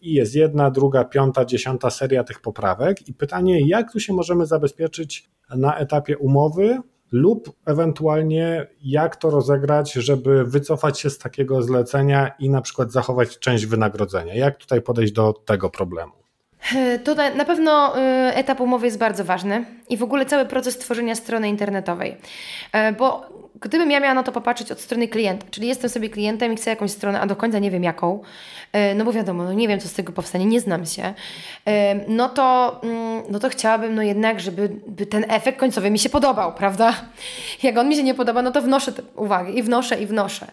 [0.00, 3.08] I jest jedna, druga, piąta, dziesiąta seria tych poprawek.
[3.08, 6.78] I pytanie, jak tu się możemy zabezpieczyć na etapie umowy,
[7.12, 13.38] lub ewentualnie jak to rozegrać, żeby wycofać się z takiego zlecenia i na przykład zachować
[13.38, 14.34] część wynagrodzenia.
[14.34, 16.12] Jak tutaj podejść do tego problemu?
[17.04, 18.00] To na, pewno y,
[18.34, 22.16] etap umowy jest bardzo ważny i w ogóle cały proces tworzenia strony internetowej.
[22.72, 23.26] E, bo
[23.60, 26.70] gdybym ja miała na to popatrzeć od strony klienta, czyli jestem sobie klientem i chcę
[26.70, 28.22] jakąś stronę, a do końca nie wiem jaką,
[28.72, 31.14] e, no bo wiadomo, no nie wiem co z tego powstanie, nie znam się,
[31.66, 35.98] e, no to, mm, no to chciałabym no jednak, żeby by ten efekt końcowy mi
[35.98, 36.94] się podobał, prawda?
[37.62, 40.46] Jak on mi się nie podoba, no to wnoszę te uwagi i wnoszę i wnoszę.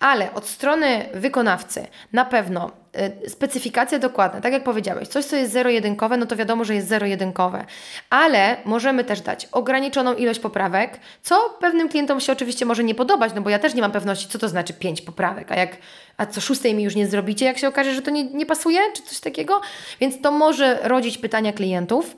[0.00, 2.81] Ale od strony wykonawcy na pewno
[3.26, 6.88] Y, specyfikacja dokładna, tak jak powiedziałeś, coś co jest zero-jedynkowe, no to wiadomo, że jest
[6.88, 7.64] zero-jedynkowe,
[8.10, 13.32] ale możemy też dać ograniczoną ilość poprawek, co pewnym klientom się oczywiście może nie podobać,
[13.34, 15.76] no bo ja też nie mam pewności, co to znaczy pięć poprawek, a jak,
[16.16, 18.80] a co szóstej mi już nie zrobicie, jak się okaże, że to nie, nie pasuje,
[18.94, 19.60] czy coś takiego,
[20.00, 22.16] więc to może rodzić pytania klientów,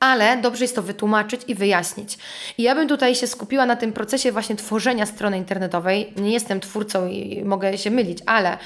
[0.00, 2.18] ale dobrze jest to wytłumaczyć i wyjaśnić.
[2.58, 6.12] I ja bym tutaj się skupiła na tym procesie właśnie tworzenia strony internetowej.
[6.16, 8.58] Nie jestem twórcą i mogę się mylić, ale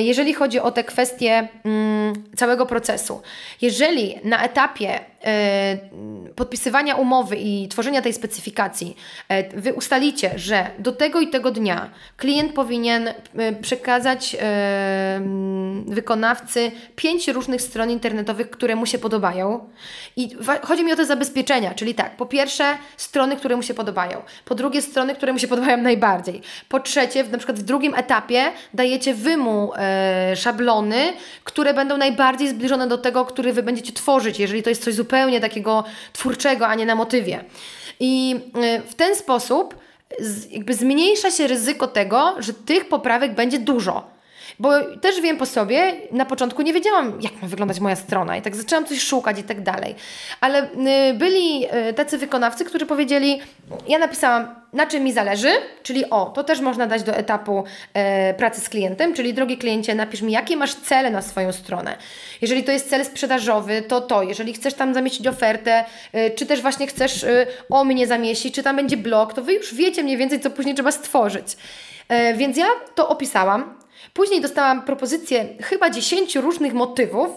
[0.00, 3.22] jeżeli chodzi o te kwestie mm, całego procesu,
[3.60, 5.78] jeżeli na etapie e,
[6.36, 8.96] podpisywania umowy i tworzenia tej specyfikacji
[9.28, 13.14] e, wy ustalicie, że do tego i tego dnia klient powinien
[13.62, 19.68] przekazać mm, wykonawcy pięć różnych stron internetowych, które mu się podobają.
[20.16, 24.22] I chodzi mi o te zabezpieczenia, czyli tak, po pierwsze strony, które mu się podobają,
[24.44, 28.52] po drugie strony, które mu się podobają najbardziej, po trzecie, na przykład w drugim etapie
[28.74, 31.12] dajecie wymóg e, szablony,
[31.44, 35.40] które będą najbardziej zbliżone do tego, który Wy będziecie tworzyć, jeżeli to jest coś zupełnie
[35.40, 37.44] takiego twórczego, a nie na motywie.
[38.00, 39.74] I e, w ten sposób
[40.18, 44.19] z, jakby zmniejsza się ryzyko tego, że tych poprawek będzie dużo.
[44.60, 48.42] Bo też wiem po sobie, na początku nie wiedziałam, jak ma wyglądać moja strona, i
[48.42, 49.94] tak zaczęłam coś szukać i tak dalej.
[50.40, 53.40] Ale y, byli y, tacy wykonawcy, którzy powiedzieli:
[53.88, 55.48] Ja napisałam, na czym mi zależy,
[55.82, 59.94] czyli o, to też można dać do etapu e, pracy z klientem, czyli drogi kliencie,
[59.94, 61.96] napisz mi, jakie masz cele na swoją stronę.
[62.40, 64.22] Jeżeli to jest cel sprzedażowy, to to.
[64.22, 68.62] Jeżeli chcesz tam zamieścić ofertę, e, czy też właśnie chcesz e, o mnie zamieścić, czy
[68.62, 71.56] tam będzie blog, to Wy już wiecie mniej więcej, co później trzeba stworzyć.
[72.08, 73.79] E, więc ja to opisałam.
[74.14, 77.30] Później dostałam propozycję chyba 10 różnych motywów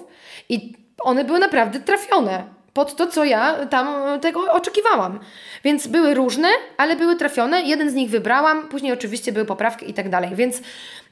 [0.50, 2.44] i one były naprawdę trafione
[2.74, 5.20] pod to, co ja tam tego oczekiwałam.
[5.64, 6.48] Więc były różne,
[6.78, 7.62] ale były trafione.
[7.62, 10.36] Jeden z nich wybrałam, później oczywiście były poprawki i tak dalej.
[10.36, 10.62] Więc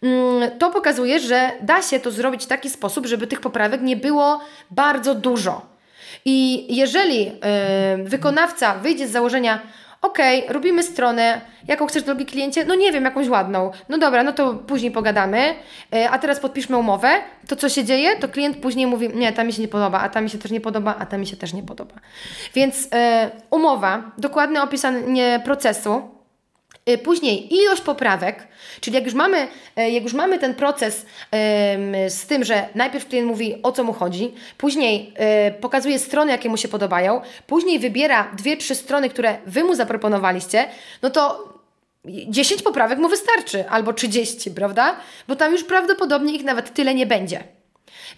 [0.03, 3.97] mm, to pokazuje, że da się to zrobić w taki sposób, żeby tych poprawek nie
[3.97, 4.41] było
[4.71, 5.71] bardzo dużo.
[6.25, 7.31] I jeżeli yy,
[8.03, 9.61] wykonawca wyjdzie z założenia,
[10.01, 12.65] okej, okay, robimy stronę, jaką chcesz, drogi kliencie?
[12.65, 13.71] No nie wiem, jakąś ładną.
[13.89, 15.55] No dobra, no to później pogadamy,
[15.93, 17.09] e, a teraz podpiszmy umowę.
[17.47, 18.15] To co się dzieje?
[18.15, 20.51] To klient później mówi, nie, ta mi się nie podoba, a ta mi się też
[20.51, 21.95] nie podoba, a ta mi się też nie podoba.
[22.53, 26.20] Więc e, umowa, dokładne opisanie procesu,
[27.03, 28.47] później ilość poprawek,
[28.81, 29.47] czyli jak już mamy,
[29.79, 31.05] y, jak już mamy ten proces
[32.09, 35.13] z tym, że najpierw klient mówi o co mu chodzi, później
[35.49, 39.75] y, pokazuje strony, jakie mu się podobają, później wybiera dwie, trzy strony, które Wy mu
[39.75, 40.67] zaproponowaliście,
[41.01, 41.51] no to
[42.05, 44.95] 10 poprawek mu wystarczy, albo 30, prawda?
[45.27, 47.43] Bo tam już prawdopodobnie ich nawet tyle nie będzie.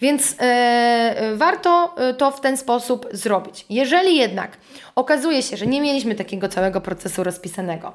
[0.02, 3.66] Więc yy, warto to w ten sposób zrobić.
[3.70, 4.58] Jeżeli jednak
[4.96, 7.94] okazuje się, że nie mieliśmy takiego całego procesu rozpisanego,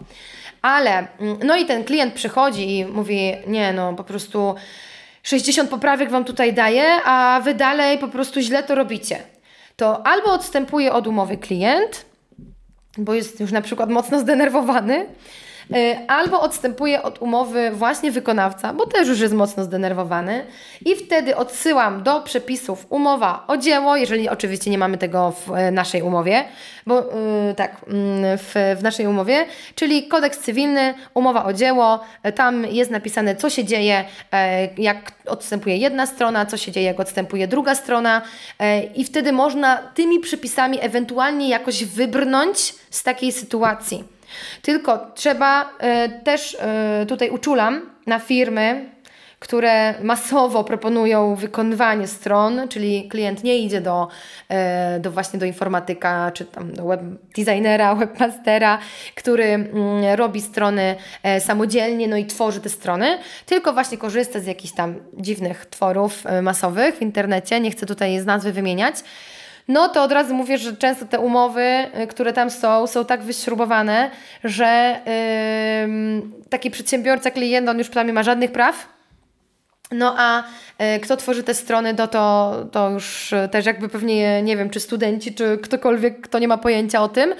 [0.62, 4.54] ale mm, no i ten klient przychodzi i mówi: Nie, no po prostu
[5.22, 9.18] 60 poprawek Wam tutaj daję, a Wy dalej po prostu źle to robicie.
[9.76, 12.04] To albo odstępuje od umowy klient,
[12.98, 15.06] bo jest już na przykład mocno zdenerwowany,
[16.08, 20.46] albo odstępuje od umowy właśnie wykonawca, bo też już jest mocno zdenerwowany
[20.84, 25.70] i wtedy odsyłam do przepisów umowa o dzieło, jeżeli oczywiście nie mamy tego w y,
[25.70, 26.44] naszej umowie,
[26.86, 27.92] bo yy, tak, yy,
[28.38, 32.00] w, w naszej umowie, czyli kodeks cywilny, umowa o dzieło,
[32.34, 34.04] tam jest napisane co się dzieje,
[34.78, 38.22] jak odstępuje jedna strona, co się dzieje, jak odstępuje druga strona
[38.94, 44.17] i wtedy można tymi przepisami ewentualnie jakoś wybrnąć z takiej sytuacji.
[44.62, 46.54] Tylko trzeba y, też
[47.02, 48.98] y, tutaj uczulam na firmy,
[49.38, 54.08] które masowo proponują wykonywanie stron, czyli klient nie idzie do,
[54.96, 57.00] y, do właśnie do informatyka, czy tam do web
[57.36, 58.78] designera, webmastera,
[59.14, 59.44] który
[60.12, 60.96] y, robi strony
[61.38, 66.94] samodzielnie, no i tworzy te strony, tylko właśnie korzysta z jakichś tam dziwnych tworów masowych
[66.94, 68.96] w internecie, nie chcę tutaj z nazwy wymieniać,
[69.68, 73.22] no to od razu mówię, że często te umowy, y, które tam są, są tak
[73.22, 74.10] wyśrubowane,
[74.44, 75.00] że
[75.86, 78.88] yy, taki przedsiębiorca, klient, on już prawie ma żadnych praw.
[79.90, 80.42] No a
[80.96, 84.80] y, kto tworzy te strony, no to, to już też jakby pewnie nie wiem, czy
[84.80, 87.34] studenci, czy ktokolwiek, kto nie ma pojęcia o tym,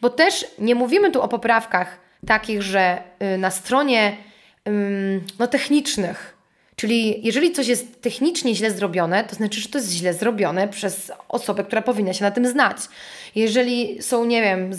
[0.00, 2.98] bo też nie mówimy tu o poprawkach takich, że
[3.34, 4.16] y, na stronie
[5.38, 6.35] no, technicznych,
[6.76, 11.12] Czyli jeżeli coś jest technicznie źle zrobione, to znaczy, że to jest źle zrobione przez
[11.28, 12.76] osobę, która powinna się na tym znać.
[13.34, 14.70] Jeżeli są, nie wiem,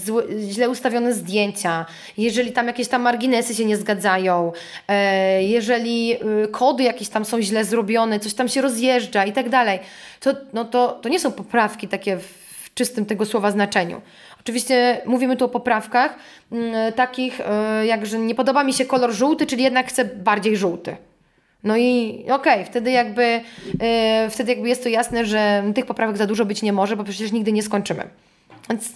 [0.50, 1.86] źle ustawione zdjęcia,
[2.18, 4.52] jeżeli tam jakieś tam marginesy się nie zgadzają,
[4.88, 9.50] e, jeżeli y, kody jakieś tam są źle zrobione, coś tam się rozjeżdża i tak
[9.50, 9.80] dalej,
[10.20, 14.02] to, no to, to nie są poprawki takie w czystym tego słowa znaczeniu.
[14.40, 16.16] Oczywiście mówimy tu o poprawkach
[16.52, 20.58] mm, takich, y, jak że nie podoba mi się kolor żółty, czyli jednak chcę bardziej
[20.58, 20.98] żółty.
[21.64, 26.18] No i okej, okay, wtedy jakby yy, wtedy jakby jest to jasne, że tych poprawek
[26.18, 28.10] za dużo być nie może, bo przecież nigdy nie skończymy.
[28.70, 28.96] Więc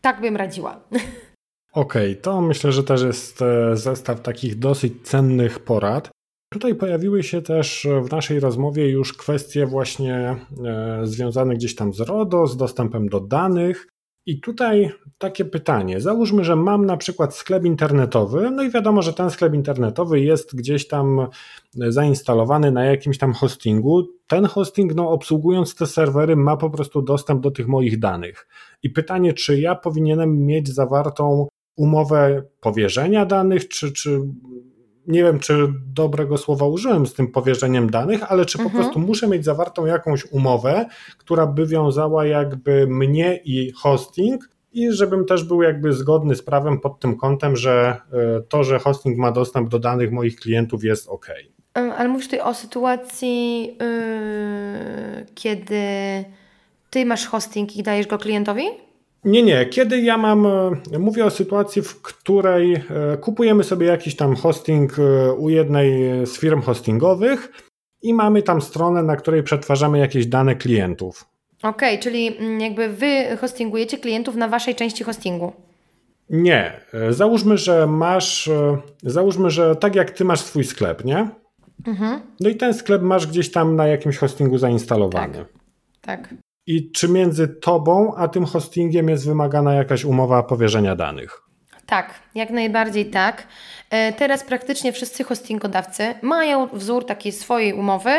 [0.00, 0.80] tak bym radziła.
[1.72, 6.10] Okej, okay, to myślę, że też jest e, zestaw takich dosyć cennych porad.
[6.52, 12.00] Tutaj pojawiły się też w naszej rozmowie już kwestie właśnie e, związane gdzieś tam z
[12.00, 13.86] RODO, z dostępem do danych.
[14.28, 16.00] I tutaj takie pytanie.
[16.00, 20.56] Załóżmy, że mam na przykład sklep internetowy, no i wiadomo, że ten sklep internetowy jest
[20.56, 21.26] gdzieś tam
[21.74, 24.08] zainstalowany na jakimś tam hostingu.
[24.26, 28.48] Ten hosting, no obsługując te serwery, ma po prostu dostęp do tych moich danych.
[28.82, 34.20] I pytanie, czy ja powinienem mieć zawartą umowę powierzenia danych, czy, czy
[35.08, 38.82] nie wiem, czy dobrego słowa użyłem z tym powierzeniem danych, ale czy po mhm.
[38.82, 40.86] prostu muszę mieć zawartą jakąś umowę,
[41.18, 46.80] która by wiązała jakby mnie i hosting i żebym też był jakby zgodny z prawem
[46.80, 51.08] pod tym kątem, że e, to, że hosting ma dostęp do danych moich klientów jest
[51.08, 51.26] ok.
[51.74, 55.84] Ale mówisz tutaj o sytuacji, yy, kiedy
[56.90, 58.87] ty masz hosting i dajesz go klientowi?
[59.24, 59.66] Nie, nie.
[59.66, 62.82] Kiedy ja mam, e, mówię o sytuacji, w której e,
[63.16, 67.52] kupujemy sobie jakiś tam hosting e, u jednej z firm hostingowych
[68.02, 71.24] i mamy tam stronę, na której przetwarzamy jakieś dane klientów.
[71.62, 75.52] Okej, okay, czyli mm, jakby wy hostingujecie klientów na waszej części hostingu.
[76.30, 76.80] Nie.
[77.10, 78.50] Załóżmy, że masz,
[79.02, 81.28] załóżmy, że tak jak ty masz swój sklep, nie?
[81.86, 82.20] Mhm.
[82.40, 85.38] No i ten sklep masz gdzieś tam na jakimś hostingu zainstalowany.
[85.38, 85.48] Tak.
[86.00, 86.34] tak.
[86.70, 91.42] I czy między tobą a tym hostingiem jest wymagana jakaś umowa powierzenia danych?
[91.86, 93.46] Tak, jak najbardziej tak.
[93.90, 98.10] E, teraz praktycznie wszyscy hostingodawcy mają wzór takiej swojej umowy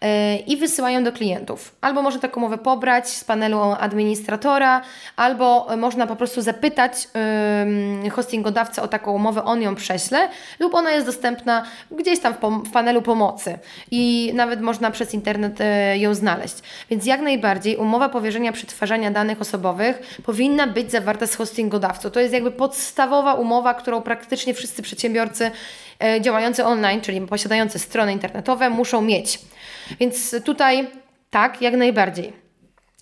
[0.00, 1.74] e, i wysyłają do klientów.
[1.80, 4.80] Albo można taką umowę pobrać z panelu administratora,
[5.16, 7.08] albo można po prostu zapytać
[8.12, 10.28] hostingodawcę o taką umowę, on ją prześle,
[10.60, 13.58] lub ona jest dostępna gdzieś tam w panelu pomocy
[13.90, 16.54] i nawet można przez internet e, ją znaleźć.
[16.90, 22.10] Więc jak najbardziej umowa powierzenia przetwarzania danych osobowych powinna być zawarta z hostingodawcą.
[22.10, 25.50] To jest jakby podstawowa umowa, którą praktycznie wszyscy przedsiębiorcy przedsiębiorcy
[26.02, 29.38] e, działający online, czyli posiadający strony internetowe, muszą mieć.
[30.00, 30.88] Więc tutaj
[31.30, 32.32] tak, jak najbardziej.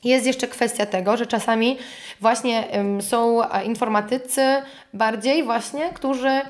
[0.05, 1.79] Jest jeszcze kwestia tego, że czasami
[2.21, 2.65] właśnie
[3.01, 4.43] są informatycy
[4.95, 6.41] bardziej właśnie, którzy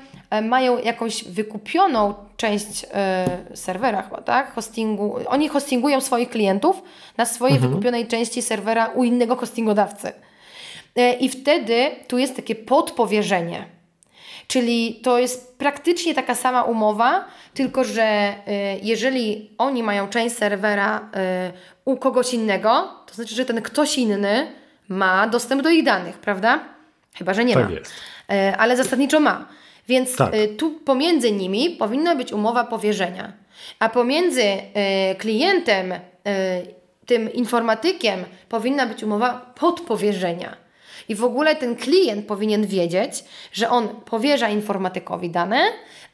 [0.41, 2.85] mają jakąś wykupioną część
[3.53, 4.53] serwera chyba, tak?
[4.53, 5.15] Hostingu.
[5.27, 6.83] Oni hostingują swoich klientów
[7.17, 7.71] na swojej mhm.
[7.71, 10.11] wykupionej części serwera u innego hostingodawcy.
[10.95, 13.76] E, I wtedy tu jest takie podpowierzenie.
[14.47, 18.35] Czyli to jest praktycznie taka sama umowa, tylko że e,
[18.81, 21.51] jeżeli oni mają część serwera e,
[21.85, 24.51] u kogoś innego, to znaczy, że ten ktoś inny
[24.87, 26.59] ma dostęp do ich danych, prawda?
[27.15, 27.71] Chyba, że nie tak ma.
[27.71, 27.93] Jest.
[28.57, 29.45] Ale zasadniczo ma.
[29.87, 30.33] Więc tak.
[30.57, 33.33] tu pomiędzy nimi powinna być umowa powierzenia.
[33.79, 34.43] A pomiędzy
[35.17, 35.93] klientem,
[37.05, 40.66] tym informatykiem powinna być umowa podpowierzenia.
[41.09, 45.61] I w ogóle ten klient powinien wiedzieć, że on powierza informatykowi dane,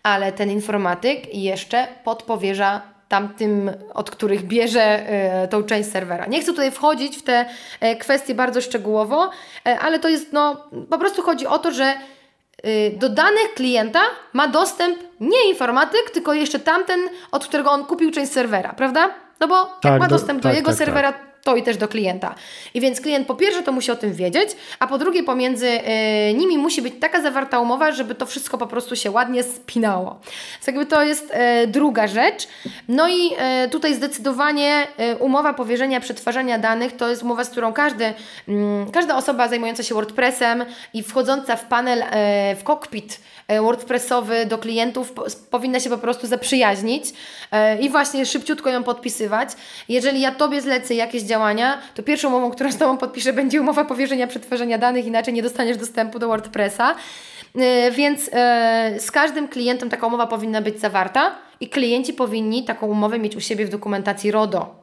[0.04, 5.00] ale ten informatyk jeszcze podpowierza tamtym, od których bierze
[5.44, 6.26] y, tą część serwera.
[6.26, 7.46] Nie chcę tutaj wchodzić w te
[7.84, 9.30] y, kwestie bardzo szczegółowo,
[9.68, 11.94] y, ale to jest, no, po prostu chodzi o to, że
[12.98, 14.00] do danych klienta
[14.34, 17.00] ma dostęp nie informatyk, tylko jeszcze tamten,
[17.32, 19.10] od którego on kupił część serwera, prawda?
[19.40, 20.86] No bo tak, jak ma dostęp do, do tak, jego tak, tak.
[20.86, 22.36] serwera, tak to i też do klienta.
[22.74, 26.34] I więc klient po pierwsze to musi o tym wiedzieć, a po drugie pomiędzy y,
[26.34, 30.20] nimi musi być taka zawarta umowa, żeby to wszystko po prostu się ładnie spinało.
[30.54, 31.34] Więc jakby to jest
[31.64, 32.48] y, druga rzecz.
[32.88, 33.32] No i
[33.66, 34.88] y, tutaj zdecydowanie
[35.20, 38.14] umowa powierzenia przetwarzania danych to jest umowa, z którą każdy,
[38.48, 42.04] mm, każda osoba zajmująca się WordPressem i wchodząca w panel,
[42.56, 43.20] w cockpit
[43.62, 45.14] WordPressowy do klientów
[45.52, 47.06] powinna się po prostu zaprzyjaźnić
[47.80, 49.50] i właśnie szybciutko ją podpisywać.
[49.90, 53.86] Jeżeli ja Tobie zlecę jakieś działania, to pierwszą umową, którą z Tobą podpiszę, będzie umowa
[53.86, 56.96] powierzenia przetwarzania danych, inaczej nie dostaniesz dostępu do WordPressa.
[57.56, 62.88] E, więc e, z każdym klientem taka umowa powinna być zawarta i klienci powinni taką
[62.88, 64.83] umowę mieć u siebie w dokumentacji RODO.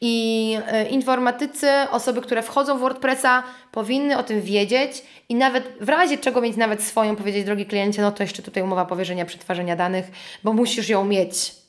[0.00, 3.42] I e, informatycy, osoby, które wchodzą w WordPressa,
[3.72, 8.02] powinny o tym wiedzieć i nawet w razie czego mieć nawet swoją, powiedzieć, drogi kliencie,
[8.02, 10.10] no to jeszcze tutaj umowa powierzenia przetwarzania danych,
[10.44, 11.62] bo musisz ją mieć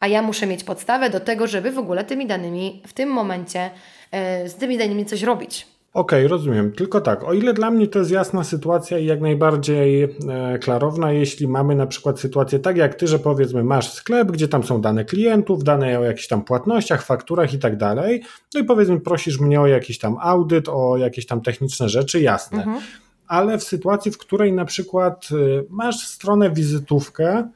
[0.00, 3.70] a ja muszę mieć podstawę do tego, żeby w ogóle tymi danymi w tym momencie
[4.10, 5.73] e, z tymi danymi coś robić.
[5.94, 6.72] Okej, okay, rozumiem.
[6.72, 11.12] Tylko tak, o ile dla mnie to jest jasna sytuacja i jak najbardziej e, klarowna,
[11.12, 14.80] jeśli mamy na przykład sytuację tak jak ty, że powiedzmy masz sklep, gdzie tam są
[14.80, 18.22] dane klientów, dane o jakichś tam płatnościach, fakturach i tak dalej,
[18.54, 22.58] no i powiedzmy prosisz mnie o jakiś tam audyt, o jakieś tam techniczne rzeczy, jasne.
[22.58, 22.80] Mhm.
[23.26, 27.48] Ale w sytuacji, w której na przykład e, masz stronę wizytówkę,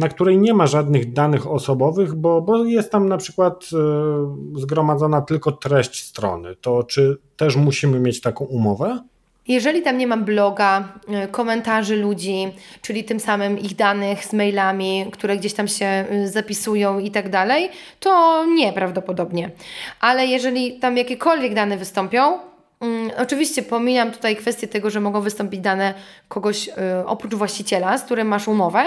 [0.00, 5.20] na której nie ma żadnych danych osobowych, bo, bo jest tam na przykład y, zgromadzona
[5.20, 6.56] tylko treść strony.
[6.60, 8.98] To czy też musimy mieć taką umowę?
[9.48, 15.06] Jeżeli tam nie mam bloga, e, komentarzy ludzi, czyli tym samym ich danych z mailami,
[15.12, 17.68] które gdzieś tam się e, zapisują i tak dalej,
[18.00, 19.50] to nie prawdopodobnie.
[20.00, 22.38] Ale jeżeli tam jakiekolwiek dane wystąpią,
[22.80, 25.94] um, oczywiście pomijam tutaj kwestię tego, że mogą wystąpić dane
[26.28, 26.70] kogoś
[27.06, 28.84] oprócz właściciela, z którym masz umowę,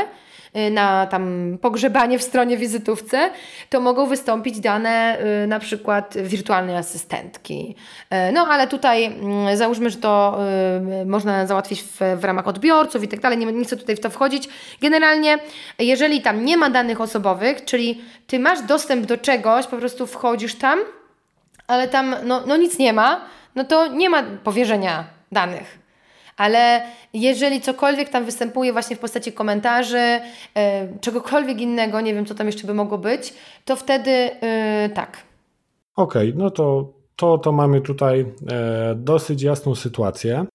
[0.71, 3.29] na tam pogrzebanie w stronie wizytówce,
[3.69, 7.75] to mogą wystąpić dane y, na przykład wirtualnej asystentki.
[8.29, 10.39] Y, no ale tutaj mm, załóżmy, że to
[11.05, 14.09] można załatwić w, w ramach odbiorców i tak dalej, nie, nie chcę tutaj w to
[14.09, 14.49] wchodzić.
[14.81, 15.37] Generalnie,
[15.79, 20.55] jeżeli tam nie ma danych osobowych, czyli Ty masz dostęp do czegoś, po prostu wchodzisz
[20.55, 20.79] tam,
[21.67, 23.21] ale tam no, no nic nie ma,
[23.55, 25.82] no to nie ma powierzenia danych.
[26.37, 26.81] Ale
[27.13, 30.19] jeżeli cokolwiek tam występuje właśnie w postaci komentarzy,
[30.55, 30.61] yy,
[31.01, 33.33] czegokolwiek innego, nie wiem co tam jeszcze by mogło być,
[33.65, 35.17] to wtedy yy, tak.
[35.95, 40.45] Okej, okay, no to, to, to mamy tutaj e, dosyć jasną sytuację.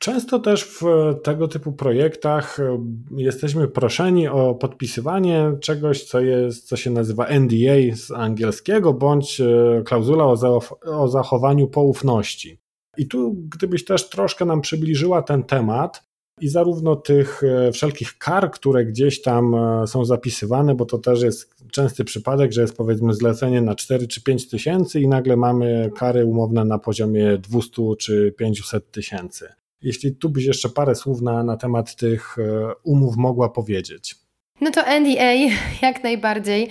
[0.00, 0.82] Często też w
[1.22, 2.78] tego typu projektach e,
[3.16, 9.82] jesteśmy proszeni o podpisywanie czegoś, co, jest, co się nazywa NDA z angielskiego, bądź e,
[9.84, 12.61] klauzula o, o zachowaniu poufności.
[12.96, 18.50] I tu, gdybyś też troszkę nam przybliżyła ten temat i zarówno tych e, wszelkich kar,
[18.50, 23.14] które gdzieś tam e, są zapisywane, bo to też jest częsty przypadek, że jest powiedzmy
[23.14, 28.34] zlecenie na 4 czy 5 tysięcy i nagle mamy kary umowne na poziomie 200 czy
[28.38, 29.48] 500 tysięcy.
[29.82, 34.14] Jeśli tu byś jeszcze parę słów na, na temat tych e, umów mogła powiedzieć.
[34.60, 35.32] No to NDA
[35.86, 36.68] jak najbardziej.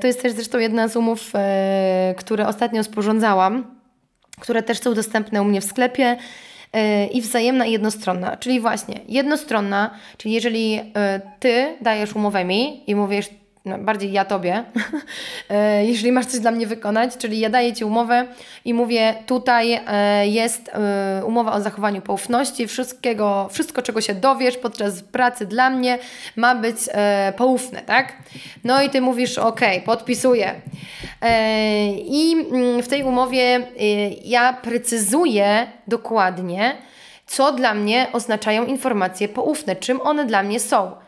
[0.00, 1.32] To jest też zresztą jedna z umów,
[2.16, 3.73] które ostatnio sporządzałam
[4.44, 8.36] które też są dostępne u mnie w sklepie y, i wzajemna i jednostronna.
[8.36, 10.82] Czyli właśnie jednostronna, czyli jeżeli y,
[11.40, 13.26] Ty dajesz umowę mi i mówisz,
[13.64, 14.64] no, bardziej ja Tobie,
[15.80, 18.26] y, jeżeli masz coś dla mnie wykonać, czyli ja daję Ci umowę
[18.64, 19.80] i mówię, tutaj
[20.24, 20.70] jest
[21.26, 25.98] umowa o zachowaniu poufności, wszystkiego, wszystko czego się dowiesz podczas pracy dla mnie
[26.36, 26.76] ma być
[27.36, 28.12] poufne, tak?
[28.64, 30.54] No i Ty mówisz, ok, podpisuję.
[31.96, 33.66] I mm, w tej umowie
[34.24, 36.76] ja precyzuję dokładnie,
[37.26, 41.03] co dla mnie oznaczają informacje poufne, czym one dla mnie są.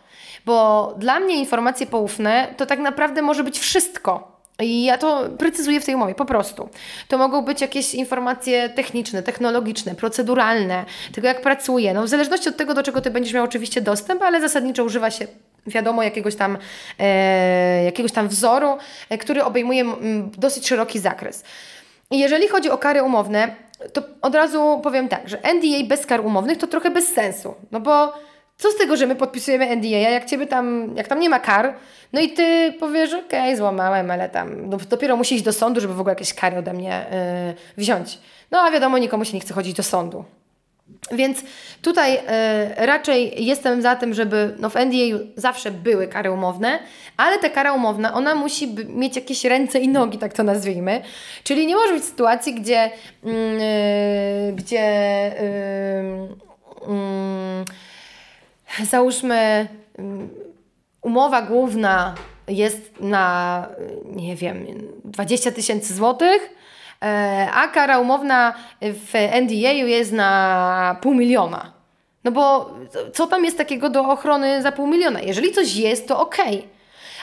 [0.47, 4.36] Bo dla mnie informacje poufne to tak naprawdę może być wszystko.
[4.61, 6.68] I ja to precyzuję w tej umowie, po prostu.
[7.09, 10.84] To mogą być jakieś informacje techniczne, technologiczne, proceduralne,
[11.14, 11.94] tego jak pracuję.
[11.94, 15.11] No, w zależności od tego, do czego Ty będziesz miał oczywiście dostęp, ale zasadniczo używa
[15.11, 15.26] się
[15.66, 16.59] wiadomo, jakiegoś tam,
[16.99, 18.78] e, jakiegoś tam wzoru,
[19.11, 21.44] e, który obejmuje m, dosyć szeroki zakres.
[22.11, 23.57] I jeżeli chodzi o kary umowne,
[23.92, 27.80] to od razu powiem tak, że NDA bez kar umownych to trochę bez sensu, no
[27.80, 28.12] bo
[28.59, 31.75] co z tego, że my podpisujemy NDA, jak ciebie tam, jak tam nie ma kar,
[32.13, 35.81] no i ty powiesz, okej, okay, złamałem, ale tam no, dopiero musi iść do sądu,
[35.81, 37.07] żeby w ogóle jakieś kary ode mnie
[37.47, 38.19] yy, wziąć.
[38.51, 40.25] No a wiadomo, nikomu się nie chce chodzić do sądu.
[41.13, 41.43] Więc
[41.83, 42.21] tutaj y,
[42.87, 46.79] raczej jestem za tym, żeby no w NDA zawsze były kary umowne,
[47.17, 51.03] ale ta kara umowna, ona musi mieć jakieś ręce i nogi, tak to nazwijmy.
[51.45, 56.47] Czyli nie może być sytuacji, gdzie, y, gdzie y,
[58.85, 59.69] załóżmy
[61.03, 62.14] umowa główna
[62.49, 63.67] jest na,
[64.05, 64.67] nie wiem,
[65.05, 66.51] 20 tysięcy złotych,
[67.03, 69.12] e, a kara umowna w
[69.43, 71.73] NDA jest na pół miliona.
[72.25, 72.71] No bo
[73.12, 75.21] co tam jest takiego do ochrony za pół miliona?
[75.21, 76.21] Jeżeli coś jest, to.
[76.21, 76.62] Okay.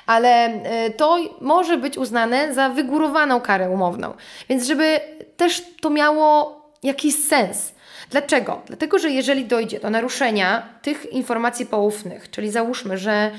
[0.06, 4.14] Ale e, to może być uznane za wygórowaną karę umowną.
[4.50, 5.00] Więc żeby
[5.38, 7.73] też to miało jakiś sens.
[8.14, 8.62] Dlaczego?
[8.68, 13.32] Dlatego, że jeżeli dojdzie do naruszenia tych informacji poufnych, czyli załóżmy, że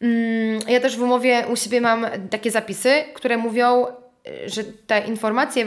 [0.00, 5.00] Mm, ja też w umowie u siebie mam takie zapisy, które mówią, y, że te
[5.00, 5.66] informacje,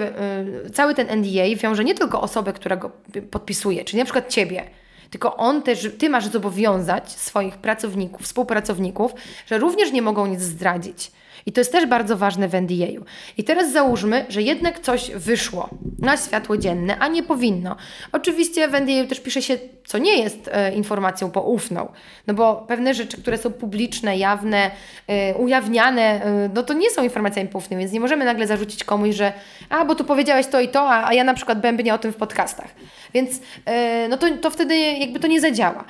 [0.66, 2.92] y, cały ten NDA wiąże nie tylko osobę, która go
[3.32, 4.64] podpisuje, czyli na przykład Ciebie,
[5.10, 9.14] tylko on też, Ty masz zobowiązać swoich pracowników, współpracowników,
[9.46, 11.12] że również nie mogą nic zdradzić.
[11.46, 13.06] I to jest też bardzo ważne w NDA-u.
[13.38, 15.70] I teraz załóżmy, że jednak coś wyszło
[16.00, 17.76] na światło dzienne, a nie powinno.
[18.12, 21.92] Oczywiście w NDA też pisze się, co nie jest e, informacją poufną,
[22.28, 24.72] no bo pewne rzeczy, które są publiczne, jawne,
[25.08, 29.16] e, ujawniane, e, no to nie są informacjami poufnymi, więc nie możemy nagle zarzucić komuś,
[29.16, 29.34] że
[29.70, 32.14] a, bo tu powiedziałeś to i to, a, a ja na przykład bębnię o tym
[32.14, 32.76] w podcastach.
[33.14, 35.86] Więc e, no to, to wtedy jakby to nie zadziała.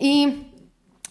[0.00, 0.32] I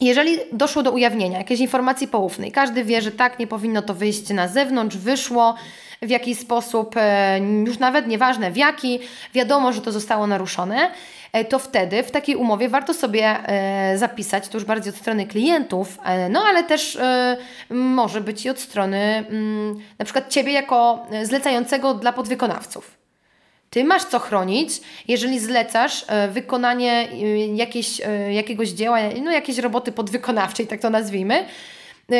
[0.01, 4.29] jeżeli doszło do ujawnienia jakiejś informacji poufnej, każdy wie, że tak, nie powinno to wyjść
[4.29, 5.55] na zewnątrz, wyszło
[6.01, 8.99] w jakiś sposób, e, już nawet nieważne w jaki,
[9.33, 10.91] wiadomo, że to zostało naruszone,
[11.33, 15.27] e, to wtedy w takiej umowie warto sobie e, zapisać, to już bardziej od strony
[15.27, 15.97] klientów,
[16.29, 16.97] no ale też
[17.69, 23.04] może być i od strony mm, na przykład Ciebie jako zlecającego dla podwykonawców.
[23.75, 24.69] Ty masz co chronić,
[25.07, 27.15] jeżeli zlecasz e, wykonanie e,
[27.55, 31.45] jakiejś, e, jakiegoś dzieła, no jakiejś roboty podwykonawczej, tak to nazwijmy,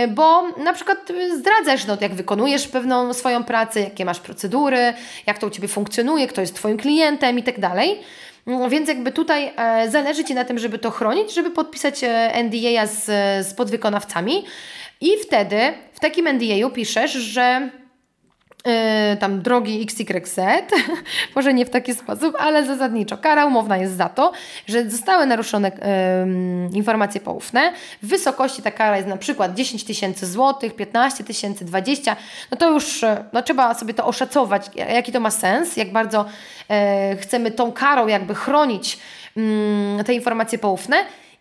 [0.10, 0.98] bo na przykład
[1.38, 4.94] zdradzasz, no, jak wykonujesz pewną swoją pracę, jakie masz procedury,
[5.26, 8.00] jak to u Ciebie funkcjonuje, kto jest Twoim klientem i tak dalej.
[8.46, 9.54] No, więc jakby tutaj
[9.90, 12.02] zależy Ci na tym, żeby to chronić, żeby podpisać
[12.44, 13.06] NDA z,
[13.48, 14.46] z podwykonawcami
[15.02, 15.58] i wtedy
[15.94, 17.70] w takim NDA piszesz, że
[19.20, 20.40] tam drogi XYZ,
[21.36, 24.32] może nie w taki sposób, ale zasadniczo kara umowna jest za to,
[24.68, 25.72] że zostały naruszone
[26.74, 27.74] informacje poufne.
[28.04, 32.16] W wysokości ta kara jest na przykład 10 tysięcy złotych, 15 tysięcy, 20,
[32.52, 36.26] no to już y, no, trzeba sobie to oszacować, jaki to ma sens, jak bardzo
[36.70, 39.00] yy, chcemy tą karą jakby chronić
[39.38, 40.98] mm, te informacje poufne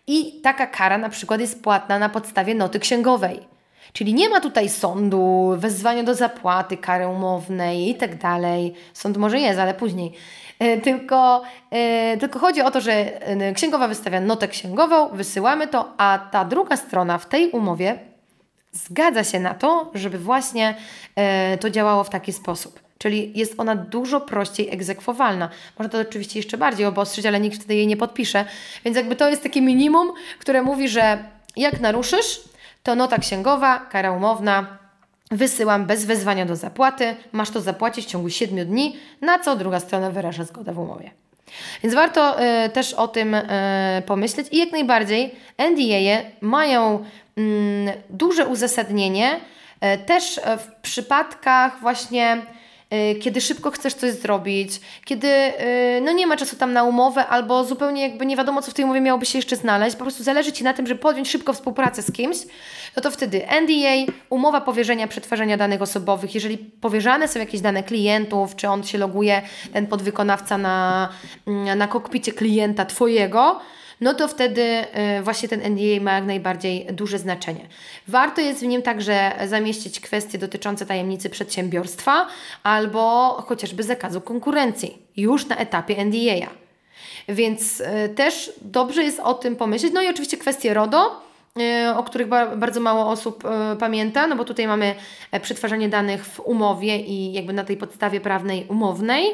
[0.07, 3.54] i taka kara na przykład jest płatna na podstawie noty księgowej.
[3.95, 8.73] Czyli nie ma tutaj sądu, wezwania do zapłaty, kary umownej i tak dalej.
[8.93, 10.11] Sąd może jest, ale później.
[10.59, 15.93] E, tylko, e, tylko chodzi o to, że e, księgowa wystawia notę księgową, wysyłamy to,
[15.97, 17.99] a ta druga strona w tej umowie
[18.71, 20.75] zgadza się na to, żeby właśnie
[21.59, 22.79] to działało w taki sposób.
[22.97, 25.49] Czyli jest ona dużo prościej egzekwowalna.
[25.79, 28.45] Można to oczywiście jeszcze bardziej obostrzeć, ale nikt wtedy jej nie podpisze.
[28.85, 31.23] Więc jakby to jest takie minimum, które mówi, że
[31.55, 32.54] jak naruszysz,
[32.85, 34.77] to nota księgowa, kara umowna,
[35.31, 39.79] wysyłam bez wezwania do zapłaty, masz to zapłacić w ciągu 7 dni, na co druga
[39.79, 41.11] strona wyraża zgodę w umowie.
[41.83, 43.43] Więc warto y, też o tym y,
[44.05, 44.47] pomyśleć.
[44.51, 47.05] I jak najbardziej NDA mają
[47.37, 47.41] y,
[48.09, 52.41] duże uzasadnienie y, też w przypadkach właśnie
[53.21, 57.63] kiedy szybko chcesz coś zrobić, kiedy y, no nie ma czasu tam na umowę, albo
[57.63, 60.51] zupełnie jakby nie wiadomo, co w tej umowie miałoby się jeszcze znaleźć, po prostu zależy
[60.51, 62.37] Ci na tym, żeby podjąć szybko współpracę z kimś,
[62.95, 68.55] no to wtedy NDA, umowa powierzenia przetwarzania danych osobowych, jeżeli powierzane są jakieś dane klientów,
[68.55, 69.41] czy on się loguje,
[69.73, 71.09] ten podwykonawca na,
[71.47, 73.59] mm, na kokpicie klienta Twojego,
[74.01, 74.85] no to wtedy
[75.23, 77.67] właśnie ten NDA ma jak najbardziej duże znaczenie.
[78.07, 82.27] Warto jest w nim także zamieścić kwestie dotyczące tajemnicy przedsiębiorstwa
[82.63, 86.47] albo chociażby zakazu konkurencji już na etapie NDA.
[87.29, 87.83] Więc
[88.15, 89.93] też dobrze jest o tym pomyśleć.
[89.93, 91.21] No i oczywiście kwestie RODO,
[91.95, 92.27] o których
[92.57, 93.43] bardzo mało osób
[93.79, 94.95] pamięta, no bo tutaj mamy
[95.41, 99.25] przetwarzanie danych w umowie i jakby na tej podstawie prawnej umownej.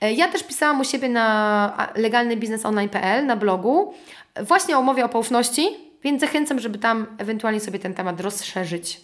[0.00, 3.94] E, ja też pisałam u siebie na legalnybiznesonline.pl na blogu
[4.42, 5.68] właśnie o umowie o poufności,
[6.04, 9.00] więc zachęcam, żeby tam ewentualnie sobie ten temat rozszerzyć.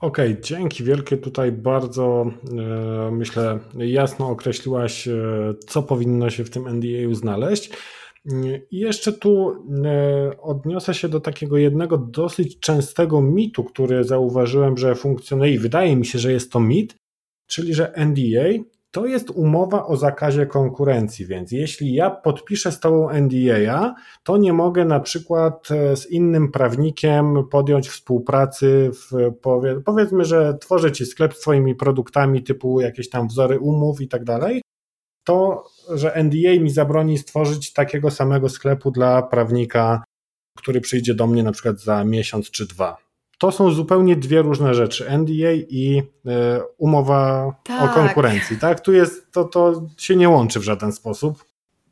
[0.00, 1.16] Okej, okay, dzięki wielkie.
[1.16, 5.14] Tutaj bardzo e, myślę jasno określiłaś, e,
[5.66, 7.70] co powinno się w tym NDA znaleźć.
[8.70, 9.50] I jeszcze tu
[9.84, 15.96] e, odniosę się do takiego jednego dosyć częstego mitu, który zauważyłem, że funkcjonuje i wydaje
[15.96, 16.96] mi się, że jest to mit,
[17.46, 18.64] czyli że NDA
[18.96, 24.52] to jest umowa o zakazie konkurencji, więc jeśli ja podpiszę z Tobą NDA, to nie
[24.52, 31.06] mogę na przykład e, z innym prawnikiem podjąć współpracy w, powie, powiedzmy, że tworzę Ci
[31.06, 31.44] sklep z
[31.78, 34.62] produktami typu jakieś tam wzory umów i tak dalej,
[35.24, 40.04] to, że NDA mi zabroni stworzyć takiego samego sklepu dla prawnika,
[40.58, 43.05] który przyjdzie do mnie na przykład za miesiąc czy dwa.
[43.38, 45.10] To są zupełnie dwie różne rzeczy.
[45.18, 47.90] NDA i e, umowa tak.
[47.90, 48.58] o konkurencji.
[48.58, 48.80] Tak?
[48.80, 51.44] Tu jest, to, to się nie łączy w żaden sposób.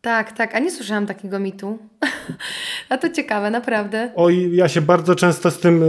[0.05, 1.78] Tak, tak, a nie słyszałam takiego mitu.
[2.88, 4.12] a to ciekawe, naprawdę.
[4.16, 5.82] Oj, ja się bardzo często z tym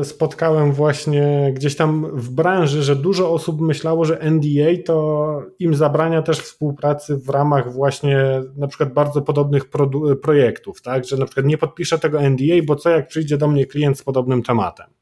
[0.00, 5.74] e, spotkałem właśnie gdzieś tam w branży, że dużo osób myślało, że NDA to im
[5.74, 9.64] zabrania też współpracy w ramach właśnie na przykład bardzo podobnych
[10.22, 11.04] projektów, tak?
[11.04, 14.02] Że na przykład nie podpiszę tego NDA, bo co jak przyjdzie do mnie klient z
[14.02, 14.97] podobnym tematem.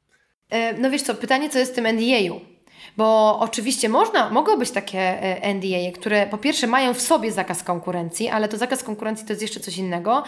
[0.51, 2.41] E, no wiesz co, pytanie co jest w tym NDA-u?
[2.97, 7.63] Bo oczywiście można, mogą być takie e, NDA, które po pierwsze mają w sobie zakaz
[7.63, 10.23] konkurencji, ale to zakaz konkurencji to jest jeszcze coś innego,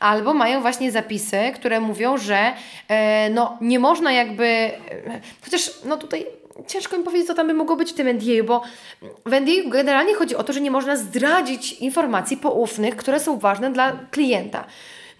[0.00, 2.52] albo mają właśnie zapisy, które mówią, że
[2.88, 4.70] e, no, nie można jakby,
[5.44, 6.26] chociaż no tutaj
[6.66, 8.62] ciężko mi powiedzieć, co tam by mogło być w tym NDA, bo
[9.26, 13.72] w NDA generalnie chodzi o to, że nie można zdradzić informacji poufnych, które są ważne
[13.72, 14.64] dla klienta.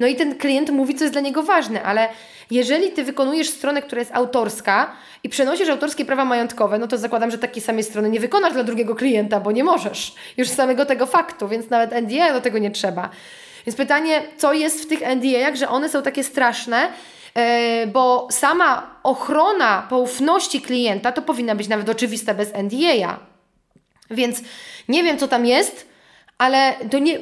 [0.00, 2.08] No i ten klient mówi, co jest dla niego ważne, ale
[2.54, 4.92] jeżeli ty wykonujesz stronę, która jest autorska
[5.24, 8.64] i przenosisz autorskie prawa majątkowe, no to zakładam, że takiej samej strony nie wykonasz dla
[8.64, 10.14] drugiego klienta, bo nie możesz.
[10.36, 13.10] Już z samego tego faktu, więc nawet NDA do tego nie trzeba.
[13.66, 16.88] Więc pytanie, co jest w tych NDA-ach, że one są takie straszne,
[17.36, 17.42] yy,
[17.86, 23.18] bo sama ochrona poufności klienta to powinna być nawet oczywista bez NDA.
[24.10, 24.40] Więc
[24.88, 25.86] nie wiem, co tam jest,
[26.38, 27.18] ale nie,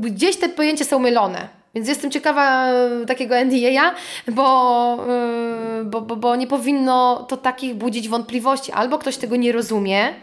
[0.00, 1.59] gdzieś te pojęcia są mylone.
[1.74, 3.94] Więc jestem ciekawa e, takiego NDA,
[4.28, 8.72] bo, e, bo, bo, bo nie powinno to takich budzić wątpliwości.
[8.72, 10.14] Albo ktoś tego nie rozumie,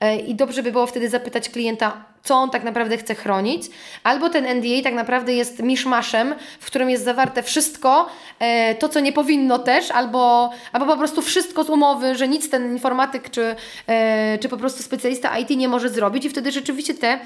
[0.00, 3.70] E, i dobrze by było wtedy zapytać klienta, co on tak naprawdę chce chronić,
[4.02, 8.08] albo ten NDA tak naprawdę jest miszmaszem, w którym jest zawarte wszystko,
[8.38, 12.50] e, to co nie powinno też, albo, albo po prostu wszystko z umowy, że nic
[12.50, 13.56] ten informatyk czy,
[13.86, 17.18] e, czy po prostu specjalista IT nie może zrobić i wtedy rzeczywiście te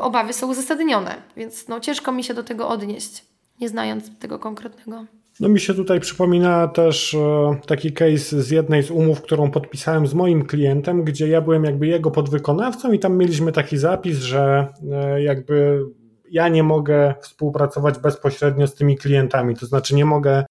[0.00, 1.14] obawy są uzasadnione.
[1.36, 3.24] Więc no, ciężko mi się do tego odnieść,
[3.60, 5.17] nie znając tego konkretnego.
[5.40, 10.06] No mi się tutaj przypomina też e, taki case z jednej z umów, którą podpisałem
[10.06, 14.66] z moim klientem, gdzie ja byłem jakby jego podwykonawcą i tam mieliśmy taki zapis, że
[14.92, 15.84] e, jakby
[16.30, 20.44] ja nie mogę współpracować bezpośrednio z tymi klientami, to znaczy nie mogę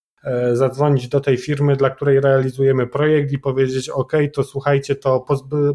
[0.53, 5.25] zadzwonić do tej firmy, dla której realizujemy projekt i powiedzieć: OK, to słuchajcie, to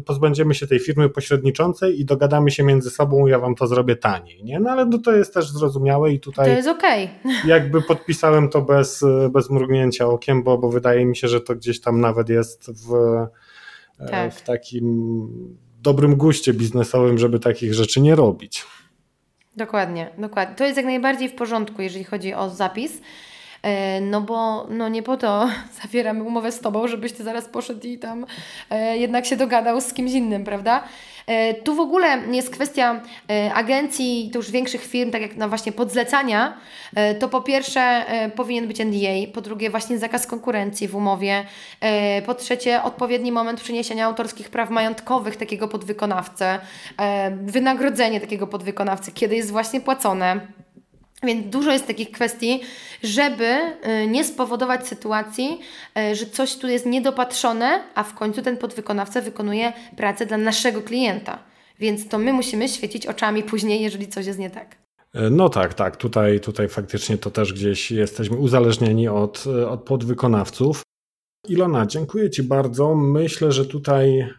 [0.05, 4.43] pozbędziemy się tej firmy pośredniczącej i dogadamy się między sobą, ja wam to zrobię taniej.
[4.43, 4.59] Nie?
[4.59, 6.45] No ale no, to jest też zrozumiałe i tutaj.
[6.45, 6.83] To jest OK.
[7.45, 11.81] Jakby podpisałem to bez, bez mrugnięcia okiem, bo, bo wydaje mi się, że to gdzieś
[11.81, 12.93] tam nawet jest w,
[13.99, 14.33] e, tak.
[14.33, 15.27] w takim
[15.81, 18.65] dobrym guście biznesowym, żeby takich rzeczy nie robić.
[19.57, 20.55] Dokładnie, dokładnie.
[20.55, 23.01] To jest jak najbardziej w porządku, jeżeli chodzi o zapis.
[23.63, 25.49] E, no bo no nie po to
[25.81, 28.25] zawieramy umowę z Tobą, żebyś Ty zaraz poszedł i tam
[28.69, 30.83] e, jednak się dogadał z kimś innym, prawda?
[31.27, 33.01] E, tu w ogóle jest kwestia
[33.53, 36.57] agencji, to już większych firm, tak jak na właśnie podzlecania,
[37.19, 38.05] to po pierwsze
[38.35, 41.45] powinien być NDA, po drugie właśnie zakaz konkurencji w umowie,
[42.25, 46.45] po trzecie odpowiedni moment przyniesienia autorskich praw majątkowych takiego podwykonawcy,
[47.43, 50.62] wynagrodzenie takiego podwykonawcy, kiedy jest właśnie płacone.
[51.23, 52.61] Więc dużo jest takich kwestii,
[53.03, 53.45] żeby
[54.03, 55.59] y, nie spowodować sytuacji,
[56.11, 60.81] y, że coś tu jest niedopatrzone, a w końcu ten podwykonawca wykonuje pracę dla naszego
[60.81, 61.39] klienta.
[61.79, 64.75] Więc to my musimy świecić oczami później, jeżeli coś jest nie tak.
[65.13, 65.97] E, no tak, tak.
[65.97, 70.81] Tutaj, tutaj faktycznie to też gdzieś jesteśmy uzależnieni od, od podwykonawców.
[71.49, 72.95] Ilona, dziękuję Ci bardzo.
[72.95, 74.29] Myślę, że tutaj e,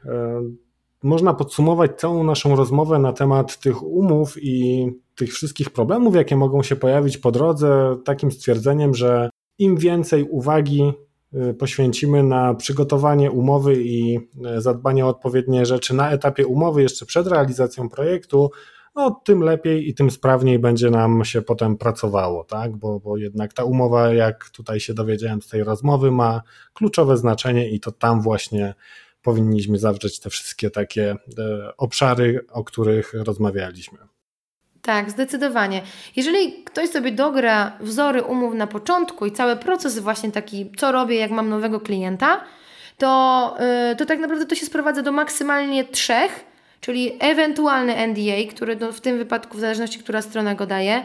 [1.03, 6.62] można podsumować całą naszą rozmowę na temat tych umów i tych wszystkich problemów, jakie mogą
[6.62, 10.92] się pojawić po drodze, takim stwierdzeniem, że im więcej uwagi
[11.34, 14.16] y, poświęcimy na przygotowanie umowy i
[14.56, 18.50] y, zadbanie o odpowiednie rzeczy na etapie umowy, jeszcze przed realizacją projektu,
[18.94, 22.76] no, tym lepiej i tym sprawniej będzie nam się potem pracowało, tak?
[22.76, 26.42] Bo, bo jednak ta umowa, jak tutaj się dowiedziałem z tej rozmowy, ma
[26.72, 28.74] kluczowe znaczenie i to tam właśnie
[29.22, 33.98] powinniśmy zawrzeć te wszystkie takie e, obszary, o których rozmawialiśmy.
[34.85, 35.82] Tak, zdecydowanie.
[36.16, 41.16] Jeżeli ktoś sobie dogra wzory umów na początku i cały proces właśnie taki, co robię,
[41.16, 42.41] jak mam nowego klienta,
[42.99, 43.57] to,
[43.89, 46.45] yy, to tak naprawdę to się sprowadza do maksymalnie trzech,
[46.80, 51.05] czyli ewentualny NDA, który w tym wypadku, w zależności, która strona go daje,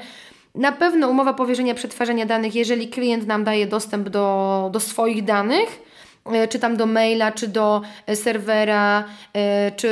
[0.55, 5.88] na pewno umowa powierzenia przetwarzania danych, jeżeli klient nam daje dostęp do, do swoich danych,
[6.49, 9.03] czy tam do maila, czy do e, serwera,
[9.33, 9.89] e, czy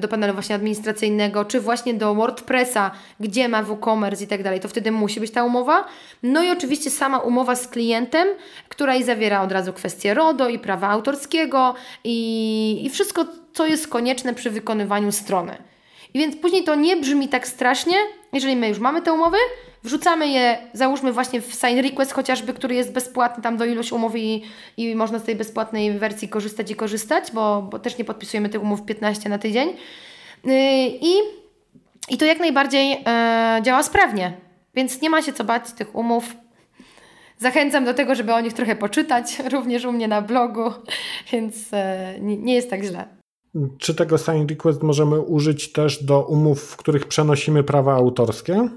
[0.00, 2.90] do panelu właśnie administracyjnego, czy właśnie do WordPressa,
[3.20, 5.84] gdzie ma WooCommerce i tak dalej, to wtedy musi być ta umowa.
[6.22, 8.28] No i oczywiście sama umowa z klientem,
[8.68, 13.88] która i zawiera od razu kwestie RODO i prawa autorskiego i, i wszystko, co jest
[13.88, 15.56] konieczne przy wykonywaniu strony.
[16.14, 17.96] I więc później to nie brzmi tak strasznie,
[18.32, 19.36] jeżeli my już mamy te umowy,
[19.82, 24.12] wrzucamy je, załóżmy właśnie w sign request chociażby, który jest bezpłatny tam do iluś umów
[24.16, 24.42] i,
[24.76, 28.62] i można z tej bezpłatnej wersji korzystać i korzystać, bo, bo też nie podpisujemy tych
[28.62, 29.68] umów 15 na tydzień.
[30.44, 30.52] Yy,
[30.86, 31.12] I,
[32.08, 34.32] i to jak najbardziej yy, działa sprawnie,
[34.74, 36.36] więc nie ma się co bać tych umów.
[37.38, 40.72] Zachęcam do tego, żeby o nich trochę poczytać, również u mnie na blogu,
[41.32, 43.20] więc yy, nie, nie jest tak źle.
[43.78, 48.68] Czy tego sign request możemy użyć też do umów, w których przenosimy prawa autorskie?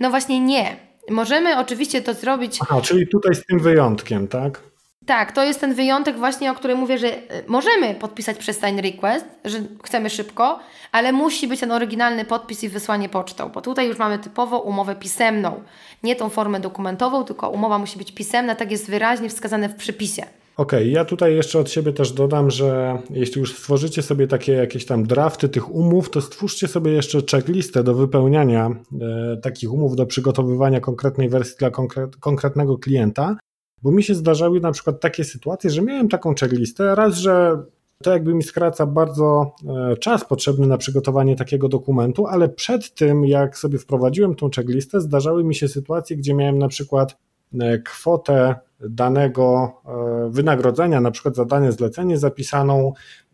[0.00, 0.76] No właśnie nie.
[1.10, 2.58] Możemy oczywiście to zrobić.
[2.62, 4.60] Aha, czyli tutaj z tym wyjątkiem, tak?
[5.06, 8.80] Tak, to jest ten wyjątek właśnie, o którym mówię, że e, możemy podpisać przez sign
[8.80, 10.58] request, że chcemy szybko,
[10.92, 14.96] ale musi być ten oryginalny podpis i wysłanie pocztą, bo tutaj już mamy typowo umowę
[14.96, 15.62] pisemną.
[16.02, 20.26] Nie tą formę dokumentową, tylko umowa musi być pisemna, tak jest wyraźnie wskazane w przepisie.
[20.56, 24.52] Okej, okay, ja tutaj jeszcze od siebie też dodam, że jeśli już stworzycie sobie takie
[24.52, 29.96] jakieś tam drafty tych umów, to stwórzcie sobie jeszcze checklistę do wypełniania e, takich umów,
[29.96, 33.36] do przygotowywania konkretnej wersji dla konkret, konkretnego klienta,
[33.82, 37.62] bo mi się zdarzały na przykład takie sytuacje, że miałem taką checklistę, raz, że
[38.02, 39.54] to jakby mi skraca bardzo
[39.92, 45.00] e, czas potrzebny na przygotowanie takiego dokumentu, ale przed tym, jak sobie wprowadziłem tą checklistę,
[45.00, 47.16] zdarzały mi się sytuacje, gdzie miałem na przykład
[47.60, 52.92] e, kwotę danego e, wynagrodzenia, na przykład za dane zlecenie zapisaną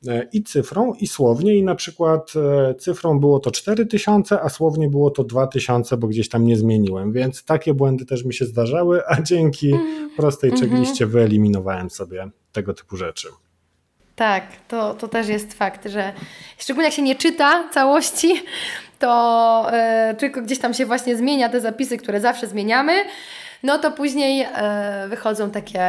[0.09, 4.89] e, i cyfrą, i słownie, i na przykład e, cyfrą było to 4000, a słownie
[4.89, 9.03] było to 2000, bo gdzieś tam nie zmieniłem, więc takie błędy też mi się zdarzały,
[9.09, 10.11] a dzięki mm.
[10.17, 10.71] prostej mhm.
[10.71, 13.29] checkliście wyeliminowałem sobie tego typu rzeczy.
[14.17, 16.13] Tak, to, to też jest fakt, że
[16.59, 18.43] szczególnie jak się nie czyta całości,
[18.99, 19.67] to
[20.09, 22.93] yy, tylko gdzieś tam się właśnie zmienia te zapisy, które zawsze zmieniamy,
[23.63, 25.85] no to później e, wychodzą takie,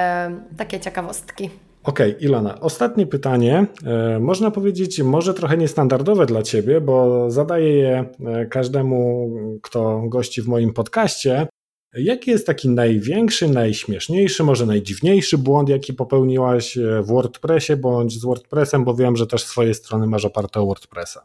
[0.58, 1.50] takie ciekawostki.
[1.84, 3.66] Okej, okay, Ilona, ostatnie pytanie.
[3.86, 9.30] E, można powiedzieć, może trochę niestandardowe dla Ciebie, bo zadaję je e, każdemu,
[9.62, 11.48] kto gości w moim podcaście.
[11.94, 18.84] Jaki jest taki największy, najśmieszniejszy, może najdziwniejszy błąd, jaki popełniłaś w WordPressie bądź z WordPressem,
[18.84, 21.22] bo wiem, że też swoje strony masz oparte o WordPressa.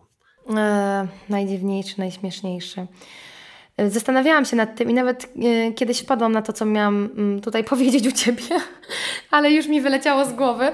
[1.28, 2.86] Najdziwniejszy, najśmieszniejszy.
[3.86, 7.64] Zastanawiałam się nad tym i nawet e, kiedyś wpadłam na to, co miałam mm, tutaj
[7.74, 8.42] powiedzieć u Ciebie,
[9.30, 10.72] ale już mi wyleciało z głowy.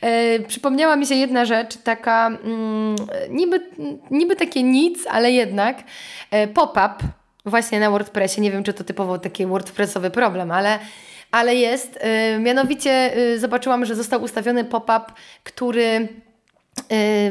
[0.00, 2.96] E, przypomniała mi się jedna rzecz, taka mm,
[3.30, 3.60] niby,
[4.10, 5.78] niby takie nic, ale jednak
[6.30, 6.94] e, pop-up
[7.44, 8.40] właśnie na WordPressie.
[8.40, 10.78] Nie wiem, czy to typowo taki WordPressowy problem, ale
[11.30, 11.98] ale jest.
[12.40, 15.04] Mianowicie zobaczyłam, że został ustawiony pop-up,
[15.44, 16.08] który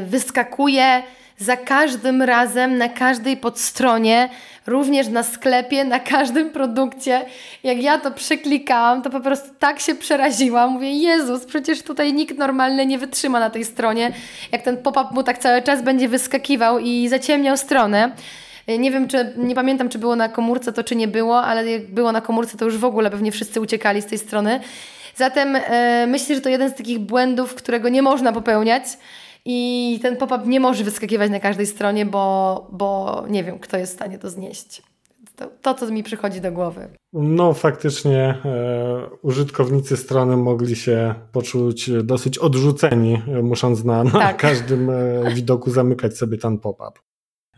[0.06, 1.02] wyskakuje
[1.38, 4.28] za każdym razem, na każdej podstronie,
[4.66, 7.24] również na sklepie, na każdym produkcie.
[7.62, 10.72] Jak ja to przeklikałam, to po prostu tak się przeraziłam.
[10.72, 14.12] Mówię, Jezus, przecież tutaj nikt normalny nie wytrzyma na tej stronie.
[14.52, 18.12] Jak ten pop-up mu tak cały czas będzie wyskakiwał i zaciemniał stronę.
[18.78, 21.86] Nie wiem, czy nie pamiętam, czy było na komórce to, czy nie było, ale jak
[21.86, 24.60] było na komórce, to już w ogóle pewnie wszyscy uciekali z tej strony.
[25.16, 28.82] Zatem e, myślę, że to jeden z takich błędów, którego nie można popełniać.
[29.48, 33.92] I ten pop-up nie może wyskakiwać na każdej stronie, bo, bo nie wiem, kto jest
[33.92, 34.82] w stanie to znieść.
[35.36, 36.88] To, to co mi przychodzi do głowy.
[37.12, 44.36] No, faktycznie e, użytkownicy strony mogli się poczuć dosyć odrzuceni, musząc na, na tak.
[44.36, 47.00] każdym e, widoku zamykać sobie ten pop-up.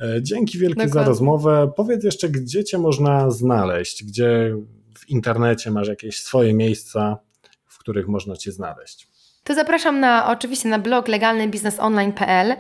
[0.01, 1.03] E, dzięki wielkie Dokładnie.
[1.03, 1.73] za rozmowę.
[1.77, 4.57] Powiedz jeszcze, gdzie Cię można znaleźć, gdzie
[4.99, 7.19] w internecie masz jakieś swoje miejsca,
[7.67, 9.09] w których można Cię znaleźć.
[9.49, 12.51] To zapraszam na oczywiście na blog legalnybiznesonline.pl.
[12.53, 12.57] Y,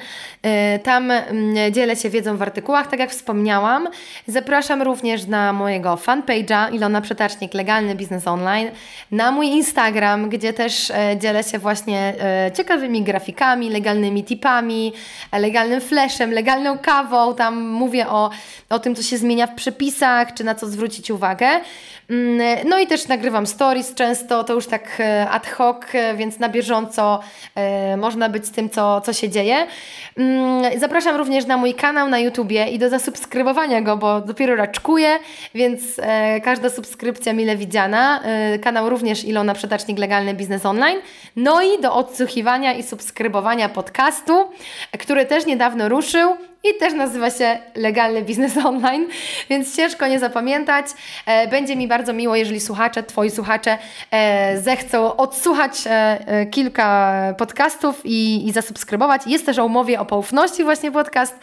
[0.78, 3.88] tam mm, dzielę się wiedzą w artykułach, tak jak wspomniałam.
[4.26, 8.70] Zapraszam również na mojego fanpage'a Ilona Przetacznik Legalny Biznes Online,
[9.10, 14.92] na mój Instagram, gdzie też e, dzielę się właśnie e, ciekawymi grafikami, legalnymi tipami,
[15.32, 17.34] legalnym flashem, legalną kawą.
[17.34, 18.30] Tam mówię o,
[18.70, 21.48] o tym, co się zmienia w przepisach, czy na co zwrócić uwagę.
[22.10, 26.38] Mm, no i też nagrywam stories często, to już tak e, ad hoc, e, więc
[26.38, 27.20] na bieżąco
[27.54, 29.66] e, można być z tym, co, co się dzieje.
[30.16, 35.18] Mm, zapraszam również na mój kanał na YouTubie i do zasubskrybowania go, bo dopiero raczkuję,
[35.54, 35.80] więc
[36.44, 38.20] każda subskrypcja mile widziana.
[38.62, 40.98] Kanał również Ilona Przetacznik Legalny Biznes Online.
[41.36, 44.50] No i do odsłuchiwania i subskrybowania podcastu,
[44.98, 49.06] który też niedawno ruszył i też nazywa się Legalny Biznes Online,
[49.50, 50.86] więc ciężko nie zapamiętać.
[51.26, 53.78] E, będzie mi bardzo miło, jeżeli słuchacze, Twoi słuchacze
[54.10, 59.22] e, zechcą odsłuchać e, kilka podcastów i, i zasubskrybować.
[59.26, 61.38] Jest też o umowie o poufności właśnie podcast,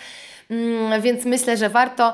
[0.52, 2.14] mm, więc myślę, że warto.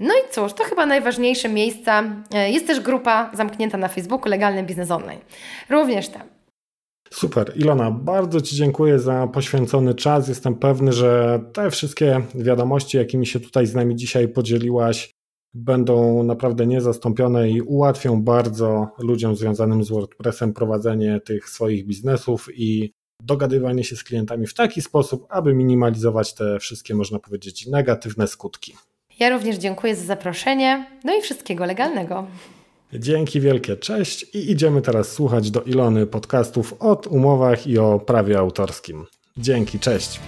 [0.00, 2.02] No i cóż, to chyba najważniejsze miejsca.
[2.46, 5.20] Jest też grupa zamknięta na Facebooku Legalny Biznes Online.
[5.70, 6.33] Również tam.
[7.14, 7.52] Super.
[7.56, 10.28] Ilona, bardzo Ci dziękuję za poświęcony czas.
[10.28, 15.10] Jestem pewny, że te wszystkie wiadomości, jakimi się tutaj z nami dzisiaj podzieliłaś,
[15.54, 22.92] będą naprawdę niezastąpione i ułatwią bardzo ludziom związanym z WordPressem prowadzenie tych swoich biznesów i
[23.22, 28.74] dogadywanie się z klientami w taki sposób, aby minimalizować te wszystkie, można powiedzieć, negatywne skutki.
[29.18, 32.26] Ja również dziękuję za zaproszenie, no i wszystkiego legalnego.
[32.98, 38.38] Dzięki wielkie, cześć i idziemy teraz słuchać do Ilony podcastów o umowach i o prawie
[38.38, 39.06] autorskim.
[39.36, 40.20] Dzięki, cześć.